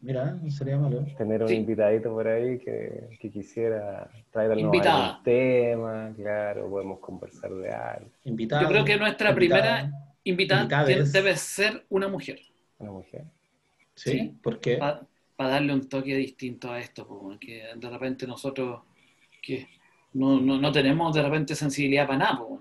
Mira, 0.00 0.32
no 0.42 0.50
sería 0.50 0.76
malo. 0.78 1.04
Tener 1.16 1.42
un 1.42 1.48
Sí. 1.48 1.54
invitadito 1.54 2.10
por 2.12 2.26
ahí 2.26 2.58
que, 2.58 3.16
que 3.20 3.30
quisiera 3.30 4.10
traernos 4.32 4.58
algún 4.74 5.22
tema, 5.22 6.12
claro, 6.16 6.68
podemos 6.68 6.98
conversar 6.98 7.52
de 7.52 7.70
algo. 7.70 8.10
Invitado. 8.24 8.62
Yo 8.62 8.68
creo 8.68 8.84
que 8.84 8.96
nuestra 8.96 9.30
invitada. 9.30 9.62
primera 9.62 9.92
invitada 10.24 10.84
debe 10.84 11.36
ser 11.36 11.84
una 11.88 12.08
mujer, 12.08 12.40
Una 12.78 12.90
mujer. 12.92 13.24
Sí, 13.94 14.10
¿Sí? 14.10 14.38
¿por 14.42 14.58
qué? 14.58 14.78
Para 15.42 15.54
darle 15.54 15.72
un 15.74 15.88
toque 15.88 16.14
distinto 16.16 16.70
a 16.70 16.78
esto, 16.78 17.04
po, 17.06 17.36
que 17.40 17.64
de 17.74 17.90
repente 17.90 18.26
nosotros 18.28 18.80
que 19.42 19.66
no, 20.14 20.40
no, 20.40 20.56
no 20.60 20.70
tenemos 20.70 21.12
de 21.14 21.20
repente 21.22 21.56
sensibilidad 21.56 22.06
para 22.06 22.18
nada, 22.20 22.38
po. 22.38 22.60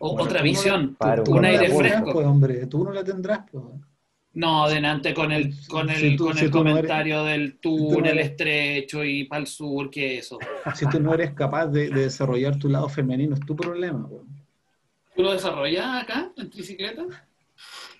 o, 0.00 0.12
Bueno, 0.12 0.24
otra 0.24 0.26
tú 0.26 0.32
no 0.32 0.34
la- 0.34 0.42
visión, 0.42 0.96
Tú 1.24 1.34
un 1.36 1.44
aire 1.46 1.70
fresco. 1.74 2.12
pues, 2.12 2.26
hombre, 2.26 2.66
tú 2.66 2.84
no 2.84 2.92
la 2.92 3.02
tendrás, 3.02 3.40
pues. 3.50 3.64
No, 4.34 4.64
adelante 4.64 5.14
con 5.14 5.32
el, 5.32 5.54
con 5.66 5.88
el, 5.88 5.96
Si 5.96 6.16
tú- 6.16 6.26
con 6.26 6.36
si 6.36 6.44
el 6.44 6.50
no 6.50 6.60
eres- 6.60 6.72
comentario 6.74 7.24
del 7.24 7.58
túnel 7.58 8.18
eres- 8.18 8.26
estrecho 8.32 9.02
y 9.02 9.24
para 9.24 9.40
el 9.40 9.46
sur, 9.46 9.88
que 9.88 10.18
eso. 10.18 10.38
Si 10.74 10.86
tú 10.90 11.00
no 11.00 11.14
eres 11.14 11.30
capaz 11.32 11.68
de, 11.68 11.88
de 11.88 12.02
desarrollar 12.02 12.58
tu 12.58 12.68
lado 12.68 12.86
femenino, 12.90 13.34
es 13.34 13.40
tu 13.40 13.56
problema. 13.56 14.06
pues. 14.06 14.20
¿Tú 15.14 15.22
lo 15.22 15.32
desarrollas 15.32 16.02
acá, 16.02 16.30
en 16.36 16.50
tricicleta? 16.50 17.04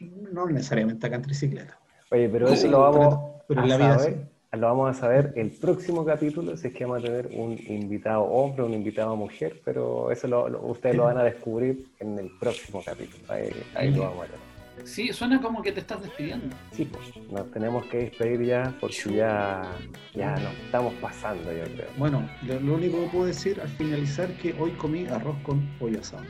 No 0.00 0.46
necesariamente 0.50 1.06
acá 1.06 1.16
en 1.16 1.22
tricicleta. 1.22 1.78
Oye, 2.10 2.28
pero 2.28 2.48
eso 2.50 2.68
lo 2.68 2.80
vamos 2.80 3.35
pero- 3.48 3.60
pero 3.60 3.60
a 3.60 3.64
en 3.64 3.68
la 3.70 3.76
vida 3.76 3.98
saber, 3.98 4.26
lo 4.52 4.66
vamos 4.68 4.90
a 4.90 4.94
saber 5.00 5.32
el 5.36 5.50
próximo 5.50 6.04
capítulo, 6.04 6.56
si 6.56 6.68
es 6.68 6.74
que 6.74 6.84
vamos 6.84 7.02
a 7.02 7.06
tener 7.06 7.28
un 7.32 7.58
invitado 7.68 8.22
hombre 8.22 8.62
o 8.62 8.66
un 8.66 8.74
invitado 8.74 9.14
mujer, 9.16 9.60
pero 9.64 10.10
eso 10.10 10.26
lo, 10.28 10.48
lo- 10.48 10.62
ustedes 10.62 10.96
lo 10.96 11.04
van 11.04 11.18
a 11.18 11.24
descubrir 11.24 11.86
en 12.00 12.18
el 12.18 12.30
próximo 12.40 12.82
capítulo. 12.84 13.22
Ahí, 13.28 13.50
ahí 13.74 13.90
lo 13.92 14.02
vamos 14.02 14.18
a 14.18 14.30
ver. 14.30 14.46
Sí, 14.84 15.10
suena 15.12 15.40
como 15.40 15.62
que 15.62 15.72
te 15.72 15.80
estás 15.80 16.02
despidiendo. 16.02 16.54
Sí, 16.70 16.84
pues, 16.84 17.04
nos 17.30 17.50
tenemos 17.50 17.86
que 17.86 17.96
despedir 17.98 18.42
ya 18.44 18.74
porque 18.78 18.94
ya, 19.14 19.62
ya 20.14 20.32
nos 20.32 20.52
estamos 20.66 20.92
pasando, 21.00 21.50
yo 21.50 21.64
creo. 21.64 21.88
Bueno, 21.96 22.28
lo, 22.46 22.74
único 22.74 23.00
que 23.00 23.06
puedo 23.08 23.24
decir 23.24 23.58
al 23.60 23.68
finalizar 23.68 24.28
que 24.36 24.54
hoy 24.60 24.72
comí 24.72 25.06
arroz 25.06 25.36
con 25.44 25.66
pollo 25.78 26.00
asado. 26.00 26.24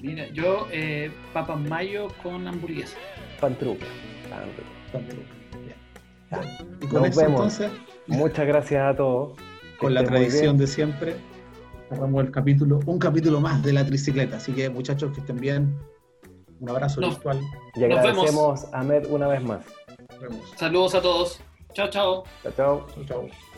Mira, 0.00 0.26
yo 0.28 0.68
eh, 0.72 1.10
papas 1.34 1.60
mayo 1.60 2.08
con 2.22 2.48
hamburguesa. 2.48 2.96
Pantruca. 3.40 3.84
pantruca. 4.30 4.68
Tanto. 4.90 5.16
Y 6.80 6.86
con 6.86 7.02
Nos 7.02 7.10
eso 7.10 7.20
vemos. 7.20 7.58
entonces, 7.58 7.70
Muchas 8.06 8.46
gracias 8.46 8.82
a 8.82 8.96
todos. 8.96 9.38
Con 9.78 9.94
la 9.94 10.04
tradición 10.04 10.58
de 10.58 10.66
siempre, 10.66 11.16
cerramos 11.88 12.24
el 12.24 12.30
capítulo, 12.30 12.80
un 12.86 12.98
capítulo 12.98 13.40
más 13.40 13.62
de 13.62 13.72
la 13.72 13.84
tricicleta. 13.86 14.36
Así 14.36 14.52
que 14.52 14.68
muchachos 14.70 15.12
que 15.12 15.20
estén 15.20 15.36
bien, 15.38 15.76
un 16.60 16.68
abrazo 16.70 17.00
No. 17.00 17.10
virtual. 17.10 17.40
Y 17.74 17.80
Nos 17.80 17.90
agradecemos 17.98 18.66
a 18.72 18.82
Med 18.82 19.06
una 19.10 19.26
vez 19.28 19.42
más. 19.42 19.64
Nos 20.10 20.20
vemos. 20.20 20.52
Saludos 20.56 20.94
a 20.94 21.02
todos. 21.02 21.40
Chao, 21.74 21.88
chao. 21.88 22.24
Chao, 22.56 22.84
chao. 23.06 23.51